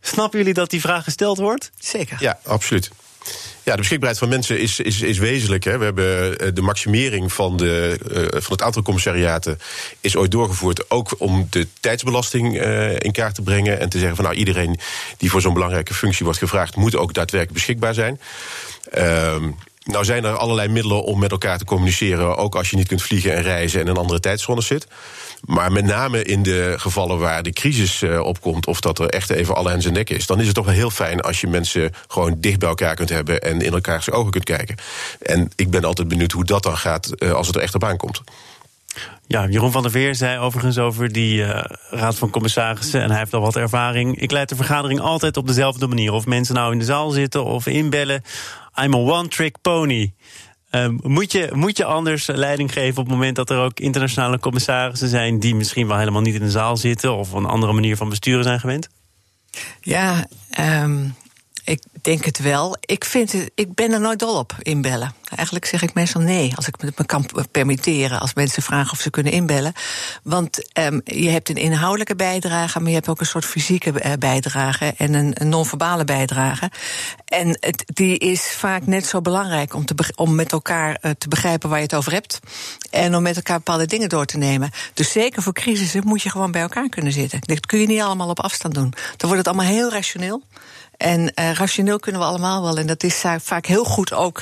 Snappen 0.02 0.40
jullie 0.40 0.54
dat 0.54 0.70
die 0.70 0.82
vraag 0.82 1.04
gesteld 1.04 1.38
wordt? 1.38 1.72
Zeker. 1.80 2.18
Ja, 2.20 2.40
absoluut. 2.44 2.92
Ja, 3.64 3.72
de 3.72 3.78
beschikbaarheid 3.78 4.20
van 4.20 4.30
mensen 4.30 4.60
is, 4.60 4.80
is, 4.80 5.02
is 5.02 5.18
wezenlijk. 5.18 5.64
Hè. 5.64 5.78
We 5.78 5.84
hebben 5.84 6.40
eh, 6.40 6.48
de 6.54 6.62
maximering 6.62 7.34
van, 7.34 7.58
de, 7.58 8.00
uh, 8.12 8.42
van 8.42 8.52
het 8.52 8.62
aantal 8.62 8.82
commissariaten 8.82 9.60
is 10.00 10.16
ooit 10.16 10.32
doorgevoerd. 10.32 10.90
Ook 10.92 11.16
om 11.18 11.48
de 11.50 11.68
tijdsbelasting 11.80 12.62
uh, 12.62 12.96
in 13.00 13.12
kaart 13.12 13.36
te 13.36 13.42
brengen. 13.42 13.80
En 13.80 13.90
te 13.90 13.98
zeggen 13.98 14.16
van 14.16 14.26
nou, 14.26 14.38
iedereen 14.38 14.80
die 15.18 15.30
voor 15.30 15.42
zo'n 15.42 15.54
belangrijke 15.54 15.94
functie 15.94 16.26
wordt 16.26 16.40
gevraagd, 16.40 16.76
moet 16.76 16.96
ook 16.96 17.14
daadwerkelijk 17.14 17.54
beschikbaar 17.54 17.94
zijn. 17.94 18.20
Uh, 18.98 19.36
nou 19.84 20.06
zijn 20.06 20.24
er 20.24 20.38
allerlei 20.38 20.68
middelen 20.68 21.04
om 21.04 21.20
met 21.20 21.32
elkaar 21.32 21.58
te 21.58 21.66
communiceren, 21.66 22.38
ook 22.38 22.56
als 22.56 22.70
je 22.70 22.76
niet 22.76 22.88
kunt 22.88 23.02
vliegen 23.02 23.36
en 23.36 23.42
reizen 23.42 23.82
en 23.82 23.88
een 23.88 23.98
andere 23.98 24.20
tijdzone 24.20 24.62
zit. 24.62 24.88
Maar 25.46 25.72
met 25.72 25.86
name 25.86 26.24
in 26.24 26.44
de 26.44 26.74
gevallen 26.78 27.20
waar 27.20 27.44
de 27.44 27.54
crisis 27.54 28.02
uh, 28.02 28.20
opkomt, 28.20 28.68
of 28.68 28.80
dat 28.80 29.00
er 29.00 29.10
echt 29.10 29.30
even 29.30 29.56
alle 29.56 29.70
hens 29.70 29.86
en 29.86 29.94
nek 29.94 30.10
is, 30.10 30.26
dan 30.26 30.40
is 30.40 30.46
het 30.46 30.56
toch 30.56 30.66
wel 30.66 30.74
heel 30.74 30.90
fijn 30.90 31.22
als 31.22 31.42
je 31.42 31.48
mensen 31.48 31.92
gewoon 32.08 32.36
dicht 32.38 32.60
bij 32.60 32.70
elkaar 32.70 32.96
kunt 32.96 33.10
hebben 33.10 33.42
en 33.42 33.62
in 33.62 33.74
elkaars 33.74 34.12
ogen 34.12 34.32
kunt 34.32 34.44
kijken. 34.44 34.76
En 35.22 35.52
ik 35.56 35.70
ben 35.70 35.84
altijd 35.84 36.08
benieuwd 36.08 36.32
hoe 36.32 36.46
dat 36.46 36.64
dan 36.64 36.78
gaat 36.78 37.10
uh, 37.18 37.32
als 37.32 37.48
het 37.48 37.56
er 37.56 37.62
echt 37.62 37.76
op 37.76 37.84
aankomt. 37.84 38.22
Ja, 39.28 39.48
Jeroen 39.48 39.72
van 39.72 39.82
der 39.82 39.92
Veer 39.92 40.16
zei 40.16 40.40
overigens 40.40 40.78
over 40.78 41.12
die 41.12 41.38
uh, 41.42 41.64
raad 41.90 42.16
van 42.16 42.30
commissarissen... 42.30 43.02
en 43.02 43.10
hij 43.10 43.20
heeft 43.20 43.34
al 43.34 43.42
wat 43.42 43.56
ervaring. 43.56 44.22
Ik 44.22 44.32
leid 44.32 44.50
de 44.50 44.56
vergadering 44.56 45.00
altijd 45.00 45.38
op 45.38 45.48
dezelfde 45.48 45.88
manier. 45.88 46.12
Of 46.12 46.26
mensen 46.26 46.56
nou 46.56 46.72
in 46.72 46.80
de 46.80 46.86
zaal 46.86 47.10
zitten 47.10 47.46
of 47.46 47.68
inbellen. 47.68 48.24
I'm 48.76 48.94
a 48.94 48.98
one-trick 48.98 49.62
pony. 49.62 50.14
Um, 50.72 51.00
moet, 51.04 51.32
je, 51.32 51.50
moet 51.54 51.78
je 51.78 51.86
anders 51.86 52.28
leiding 52.28 52.74
geven 52.74 53.02
op 53.02 53.06
het 53.06 53.16
moment 53.16 53.36
dat 53.36 53.50
er 53.50 53.58
ook 53.58 53.80
internationale 53.80 54.40
commissarissen 54.40 55.10
zijn... 55.10 55.40
die 55.40 55.56
misschien 55.56 55.88
wel 55.88 55.98
helemaal 55.98 56.22
niet 56.22 56.34
in 56.34 56.40
de 56.40 56.52
zaal 56.52 56.78
zitten... 56.78 57.16
of 57.16 57.32
een 57.32 57.46
andere 57.46 57.74
manier 57.74 57.98
van 57.98 58.10
besturen 58.10 58.44
zijn 58.44 58.60
gewend? 58.60 58.90
Ja, 59.82 60.28
um, 60.60 61.16
ik 61.70 61.84
denk 62.02 62.26
het 62.26 62.40
wel. 62.40 62.78
Ik, 62.80 63.06
vind 63.06 63.32
het, 63.32 63.52
ik 63.56 63.74
ben 63.74 63.92
er 63.92 64.00
nooit 64.00 64.20
dol 64.20 64.38
op 64.38 64.56
inbellen. 64.60 65.14
Eigenlijk 65.36 65.66
zeg 65.66 65.82
ik 65.82 65.94
meestal 65.94 66.22
nee, 66.22 66.56
als 66.56 66.68
ik 66.68 66.82
me 66.82 67.06
kan 67.06 67.26
permitteren. 67.52 68.20
Als 68.20 68.34
mensen 68.34 68.64
vragen 68.64 68.92
of 68.92 69.00
ze 69.00 69.10
kunnen 69.10 69.32
inbellen. 69.32 69.74
Want 70.24 70.78
um, 70.80 71.02
je 71.04 71.30
hebt 71.30 71.50
een 71.50 71.56
inhoudelijke 71.56 72.16
bijdrage, 72.16 72.80
maar 72.80 72.88
je 72.88 72.96
hebt 72.96 73.10
ook 73.10 73.20
een 73.20 73.26
soort 73.26 73.46
fysieke 73.46 74.00
eh, 74.00 74.14
bijdrage 74.20 74.94
en 74.98 75.14
een, 75.14 75.50
non-verbale 75.50 76.04
bijdrage. 76.04 76.72
En 77.26 77.58
het, 77.60 77.84
die 77.86 78.18
is 78.18 78.42
vaak 78.42 78.86
net 78.86 79.06
zo 79.06 79.22
belangrijk 79.22 79.74
om, 79.74 79.86
te, 79.86 79.96
om 80.16 80.36
met 80.36 80.52
elkaar 80.52 80.98
uh, 81.02 81.12
te 81.18 81.28
begrijpen 81.28 81.70
waar 81.70 81.78
je 81.78 81.84
het 81.84 81.96
over 81.96 82.12
hebt. 82.12 82.40
En 82.90 83.16
om 83.16 83.22
met 83.22 83.36
elkaar 83.36 83.58
bepaalde 83.58 83.86
dingen 83.86 84.10
door 84.10 84.26
te 84.26 84.38
nemen. 84.38 84.72
Dus 84.94 85.12
zeker 85.12 85.42
voor 85.42 85.54
crisissen 85.54 86.02
moet 86.06 86.22
je 86.22 86.30
gewoon 86.30 86.52
bij 86.52 86.62
elkaar 86.62 86.90
kunnen 86.90 87.12
zitten. 87.12 87.40
Dat 87.42 87.66
kun 87.66 87.80
je 87.80 87.88
niet 87.88 88.02
allemaal 88.02 88.30
op 88.30 88.40
afstand 88.40 88.74
doen. 88.74 88.90
Dan 88.90 89.30
wordt 89.30 89.38
het 89.38 89.48
allemaal 89.48 89.74
heel 89.74 89.92
rationeel. 89.92 90.44
En 91.00 91.22
uh, 91.22 91.52
rationeel 91.52 92.00
kunnen 92.00 92.22
we 92.22 92.28
allemaal 92.28 92.62
wel. 92.62 92.78
En 92.78 92.88
dat 92.88 93.04
is 93.04 93.24
vaak 93.38 93.66
heel 93.66 93.84
goed 93.84 94.14
ook 94.14 94.42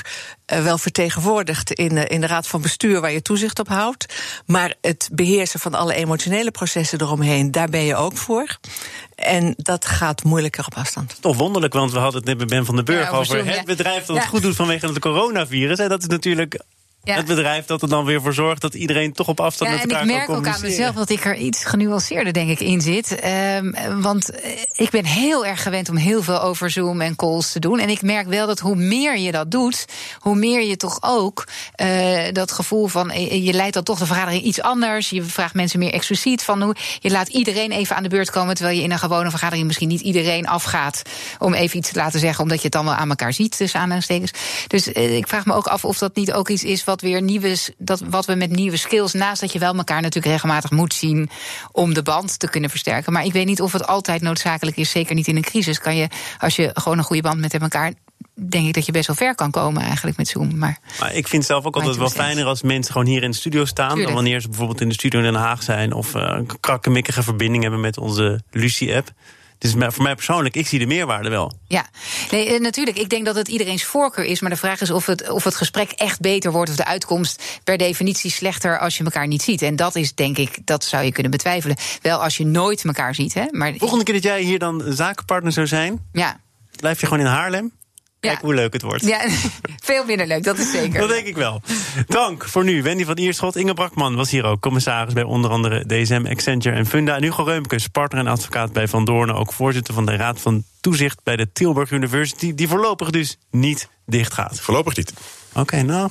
uh, 0.52 0.62
wel 0.62 0.78
vertegenwoordigd 0.78 1.72
in, 1.72 1.96
uh, 1.96 2.02
in 2.06 2.20
de 2.20 2.26
raad 2.26 2.46
van 2.46 2.60
bestuur 2.62 3.00
waar 3.00 3.12
je 3.12 3.22
toezicht 3.22 3.58
op 3.58 3.68
houdt. 3.68 4.14
Maar 4.46 4.74
het 4.80 5.08
beheersen 5.12 5.60
van 5.60 5.74
alle 5.74 5.94
emotionele 5.94 6.50
processen 6.50 7.00
eromheen, 7.00 7.50
daar 7.50 7.68
ben 7.68 7.84
je 7.84 7.96
ook 7.96 8.16
voor. 8.16 8.58
En 9.14 9.54
dat 9.56 9.84
gaat 9.84 10.24
moeilijker 10.24 10.66
op 10.66 10.74
afstand. 10.74 11.16
Toch 11.20 11.36
wonderlijk, 11.36 11.72
want 11.72 11.92
we 11.92 11.98
hadden 11.98 12.20
het 12.20 12.28
net 12.28 12.38
met 12.38 12.48
Ben 12.48 12.64
van 12.64 12.76
den 12.76 12.84
Burg 12.84 13.10
ja, 13.10 13.16
over, 13.16 13.40
over 13.40 13.56
het 13.56 13.64
bedrijf 13.64 14.04
dat 14.04 14.16
ja. 14.16 14.22
het 14.22 14.30
goed 14.30 14.42
doet 14.42 14.56
vanwege 14.56 14.86
het 14.86 14.98
coronavirus. 14.98 15.78
En 15.78 15.88
dat 15.88 16.00
is 16.00 16.08
natuurlijk 16.08 16.60
ja. 17.02 17.14
het 17.14 17.26
bedrijf 17.26 17.64
dat 17.64 17.82
er 17.82 17.88
dan 17.88 18.04
weer 18.04 18.22
voor 18.22 18.34
zorgt 18.34 18.60
dat 18.60 18.74
iedereen 18.74 19.12
toch 19.12 19.28
op 19.28 19.40
afstand 19.40 19.70
ja, 19.70 19.76
met 19.76 19.84
elkaar 19.84 20.06
kan 20.06 20.06
communiceren. 20.06 20.32
ik 20.32 20.44
merk 20.44 20.54
ook 20.54 20.62
aan 20.62 20.70
mezelf 20.70 20.94
dat 20.94 21.10
ik 21.10 21.24
er 21.24 21.36
iets 21.36 21.64
genuanceerder 21.64 22.32
denk 22.32 22.50
ik 22.50 22.60
in 22.60 22.80
zit. 22.80 23.24
Um, 23.24 24.02
want 24.02 24.30
ik 24.76 24.90
ben 24.90 25.04
heel 25.04 25.46
erg 25.46 25.62
gewend 25.62 25.88
om 25.88 25.96
heel 25.96 26.22
veel 26.22 26.42
over 26.42 26.70
Zoom 26.70 27.00
en 27.00 27.16
calls 27.16 27.52
te 27.52 27.58
doen. 27.58 27.78
En 27.78 27.88
ik 27.88 28.02
merk 28.02 28.26
wel 28.26 28.46
dat 28.46 28.58
hoe 28.58 28.76
meer 28.76 29.18
je 29.18 29.32
dat 29.32 29.50
doet, 29.50 29.84
hoe 30.18 30.36
meer 30.36 30.62
je 30.62 30.76
toch 30.76 30.98
ook 31.00 31.46
uh, 31.76 32.32
dat 32.32 32.52
gevoel 32.52 32.86
van 32.86 33.10
eh, 33.10 33.44
je 33.46 33.52
leidt 33.52 33.74
dan 33.74 33.82
toch 33.82 33.98
de 33.98 34.06
vergadering 34.06 34.42
iets 34.42 34.60
anders. 34.60 35.10
Je 35.10 35.22
vraagt 35.22 35.54
mensen 35.54 35.78
meer 35.78 35.92
expliciet 35.92 36.42
van 36.42 36.62
hoe 36.62 36.76
je 36.98 37.10
laat 37.10 37.28
iedereen 37.28 37.72
even 37.72 37.96
aan 37.96 38.02
de 38.02 38.08
beurt 38.08 38.30
komen, 38.30 38.54
terwijl 38.54 38.76
je 38.76 38.82
in 38.82 38.90
een 38.90 38.98
gewone 38.98 39.30
vergadering 39.30 39.66
misschien 39.66 39.88
niet 39.88 40.00
iedereen 40.00 40.46
afgaat 40.46 41.02
om 41.38 41.54
even 41.54 41.78
iets 41.78 41.90
te 41.90 41.98
laten 41.98 42.20
zeggen, 42.20 42.42
omdat 42.42 42.56
je 42.56 42.64
het 42.64 42.72
dan 42.72 42.84
wel 42.84 42.94
aan 42.94 43.08
elkaar 43.08 43.32
ziet 43.32 43.56
tussen 43.56 43.80
aanhalingstekens. 43.80 44.32
Dus 44.66 44.88
uh, 44.88 45.16
ik 45.16 45.28
vraag 45.28 45.44
me 45.44 45.54
ook 45.54 45.66
af 45.66 45.84
of 45.84 45.98
dat 45.98 46.16
niet 46.16 46.32
ook 46.32 46.48
iets 46.48 46.64
is 46.64 46.84
wat 46.88 47.00
weer 47.00 47.22
nieuwe, 47.22 47.56
dat, 47.78 48.00
wat 48.00 48.26
we 48.26 48.34
met 48.34 48.50
nieuwe 48.50 48.76
skills, 48.76 49.12
naast 49.12 49.40
dat 49.40 49.52
je 49.52 49.58
wel 49.58 49.74
elkaar 49.74 50.02
natuurlijk 50.02 50.32
regelmatig 50.32 50.70
moet 50.70 50.94
zien 50.94 51.30
om 51.72 51.94
de 51.94 52.02
band 52.02 52.38
te 52.38 52.50
kunnen 52.50 52.70
versterken. 52.70 53.12
Maar 53.12 53.24
ik 53.24 53.32
weet 53.32 53.46
niet 53.46 53.60
of 53.60 53.72
het 53.72 53.86
altijd 53.86 54.22
noodzakelijk 54.22 54.76
is, 54.76 54.90
zeker 54.90 55.14
niet 55.14 55.26
in 55.26 55.36
een 55.36 55.42
crisis. 55.42 55.80
Kan 55.80 55.96
je, 55.96 56.08
als 56.38 56.56
je 56.56 56.70
gewoon 56.74 56.98
een 56.98 57.04
goede 57.04 57.22
band 57.22 57.40
met 57.40 57.54
elkaar 57.54 57.92
denk 58.48 58.66
ik 58.66 58.74
dat 58.74 58.86
je 58.86 58.92
best 58.92 59.06
wel 59.06 59.16
ver 59.16 59.34
kan 59.34 59.50
komen 59.50 59.82
eigenlijk 59.82 60.16
met 60.16 60.28
Zoom. 60.28 60.58
Maar, 60.58 60.78
maar 61.00 61.14
ik 61.14 61.28
vind 61.28 61.44
zelf 61.44 61.64
ook 61.64 61.76
altijd 61.76 61.96
wel 61.96 62.10
fijner 62.10 62.44
als 62.44 62.62
mensen 62.62 62.92
gewoon 62.92 63.06
hier 63.06 63.22
in 63.22 63.30
de 63.30 63.36
studio 63.36 63.64
staan... 63.64 63.88
Tuurlijk. 63.88 64.06
dan 64.06 64.16
wanneer 64.16 64.40
ze 64.40 64.48
bijvoorbeeld 64.48 64.80
in 64.80 64.88
de 64.88 64.94
studio 64.94 65.18
in 65.18 65.24
Den 65.24 65.40
Haag 65.40 65.62
zijn... 65.62 65.92
of 65.92 66.14
uh, 66.14 66.22
een 66.22 66.60
krakkemikkige 66.60 67.22
verbinding 67.22 67.62
hebben 67.62 67.80
met 67.80 67.98
onze 67.98 68.42
Lucie-app. 68.50 69.12
Dus 69.58 69.74
voor 69.78 70.02
mij 70.02 70.14
persoonlijk, 70.14 70.56
ik 70.56 70.66
zie 70.66 70.78
de 70.78 70.86
meerwaarde 70.86 71.28
wel. 71.28 71.58
Ja, 71.66 71.86
nee, 72.30 72.48
eh, 72.48 72.60
natuurlijk. 72.60 72.98
Ik 72.98 73.08
denk 73.08 73.24
dat 73.24 73.34
het 73.34 73.48
iedereen's 73.48 73.84
voorkeur 73.84 74.24
is. 74.24 74.40
Maar 74.40 74.50
de 74.50 74.56
vraag 74.56 74.80
is 74.80 74.90
of 74.90 75.06
het, 75.06 75.30
of 75.30 75.44
het 75.44 75.54
gesprek 75.54 75.90
echt 75.90 76.20
beter 76.20 76.52
wordt. 76.52 76.70
Of 76.70 76.76
de 76.76 76.84
uitkomst 76.84 77.60
per 77.64 77.76
definitie 77.76 78.30
slechter 78.30 78.78
als 78.78 78.96
je 78.96 79.04
elkaar 79.04 79.26
niet 79.26 79.42
ziet. 79.42 79.62
En 79.62 79.76
dat 79.76 79.96
is, 79.96 80.14
denk 80.14 80.38
ik, 80.38 80.58
dat 80.64 80.84
zou 80.84 81.04
je 81.04 81.12
kunnen 81.12 81.30
betwijfelen. 81.30 81.76
Wel 82.02 82.22
als 82.22 82.36
je 82.36 82.46
nooit 82.46 82.84
elkaar 82.84 83.14
ziet. 83.14 83.34
Hè? 83.34 83.46
Maar 83.50 83.74
Volgende 83.76 84.04
keer 84.04 84.14
dat 84.14 84.22
jij 84.22 84.42
hier 84.42 84.58
dan 84.58 84.84
zakenpartner 84.86 85.52
zou 85.52 85.66
zijn. 85.66 86.08
Ja. 86.12 86.40
Blijf 86.76 87.00
je 87.00 87.06
gewoon 87.06 87.24
in 87.24 87.30
Haarlem? 87.30 87.72
Kijk 88.20 88.40
ja. 88.40 88.44
hoe 88.44 88.54
leuk 88.54 88.72
het 88.72 88.82
wordt. 88.82 89.04
Ja, 89.04 89.28
veel 89.88 90.04
minder 90.04 90.26
leuk, 90.26 90.44
dat 90.44 90.58
is 90.58 90.70
zeker. 90.70 91.00
dat 91.00 91.08
denk 91.08 91.26
ik 91.26 91.36
wel. 91.36 91.62
Dank 92.06 92.44
voor 92.48 92.64
nu. 92.64 92.82
Wendy 92.82 93.04
van 93.04 93.18
Ierschot, 93.18 93.56
Inge 93.56 93.74
Brakman 93.74 94.16
was 94.16 94.30
hier 94.30 94.44
ook. 94.44 94.60
Commissaris 94.60 95.12
bij 95.12 95.22
onder 95.22 95.50
andere 95.50 95.86
DSM, 95.86 96.26
Accenture 96.28 96.76
en 96.76 96.86
Funda. 96.86 97.16
En 97.16 97.22
Hugo 97.22 97.42
Reumkes, 97.42 97.86
partner 97.86 98.20
en 98.20 98.26
advocaat 98.26 98.72
bij 98.72 98.88
Van 98.88 99.04
Doornen. 99.04 99.34
Ook 99.34 99.52
voorzitter 99.52 99.94
van 99.94 100.06
de 100.06 100.16
Raad 100.16 100.40
van 100.40 100.64
Toezicht 100.80 101.20
bij 101.22 101.36
de 101.36 101.52
Tilburg 101.52 101.90
University. 101.90 102.54
Die 102.54 102.68
voorlopig 102.68 103.10
dus 103.10 103.38
niet 103.50 103.88
dicht 104.06 104.32
gaat. 104.32 104.60
Voorlopig 104.60 104.96
niet. 104.96 105.12
Oké, 105.50 105.60
okay, 105.60 105.80
nou... 105.80 106.10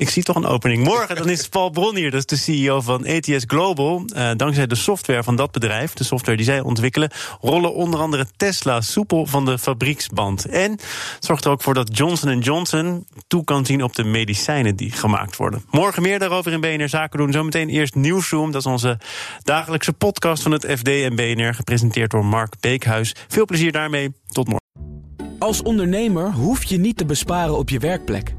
Ik 0.00 0.08
zie 0.08 0.22
toch 0.22 0.36
een 0.36 0.46
opening. 0.46 0.84
Morgen 0.84 1.16
dan 1.16 1.28
is 1.28 1.48
Paul 1.48 1.70
Bron 1.70 1.96
hier, 1.96 2.10
dat 2.10 2.20
is 2.20 2.26
de 2.26 2.36
CEO 2.36 2.80
van 2.80 3.04
ETS 3.04 3.44
Global. 3.46 4.02
Uh, 4.16 4.30
dankzij 4.36 4.66
de 4.66 4.74
software 4.74 5.22
van 5.22 5.36
dat 5.36 5.52
bedrijf, 5.52 5.92
de 5.92 6.04
software 6.04 6.36
die 6.36 6.46
zij 6.46 6.60
ontwikkelen, 6.60 7.10
rollen 7.40 7.74
onder 7.74 8.00
andere 8.00 8.26
Tesla 8.36 8.80
soepel 8.80 9.26
van 9.26 9.44
de 9.44 9.58
fabrieksband. 9.58 10.46
En 10.46 10.78
zorgt 11.18 11.44
er 11.44 11.50
ook 11.50 11.62
voor 11.62 11.74
dat 11.74 11.96
Johnson 11.96 12.38
Johnson 12.38 13.06
toe 13.26 13.44
kan 13.44 13.66
zien 13.66 13.82
op 13.82 13.94
de 13.94 14.04
medicijnen 14.04 14.76
die 14.76 14.92
gemaakt 14.92 15.36
worden. 15.36 15.64
Morgen 15.70 16.02
meer 16.02 16.18
daarover 16.18 16.52
in 16.52 16.60
BNR 16.60 16.88
Zaken 16.88 17.18
doen. 17.18 17.32
Zometeen 17.32 17.68
eerst 17.68 17.94
Nieuwsroom, 17.94 18.50
dat 18.50 18.60
is 18.60 18.72
onze 18.72 18.98
dagelijkse 19.42 19.92
podcast 19.92 20.42
van 20.42 20.52
het 20.52 20.66
FD 20.78 20.88
en 20.88 21.16
BNR, 21.16 21.54
gepresenteerd 21.54 22.10
door 22.10 22.24
Mark 22.24 22.54
Beekhuis. 22.60 23.14
Veel 23.28 23.44
plezier 23.44 23.72
daarmee. 23.72 24.12
Tot 24.28 24.48
morgen. 24.48 25.38
Als 25.38 25.62
ondernemer 25.62 26.32
hoef 26.32 26.64
je 26.64 26.78
niet 26.78 26.96
te 26.96 27.04
besparen 27.04 27.58
op 27.58 27.68
je 27.68 27.78
werkplek. 27.78 28.38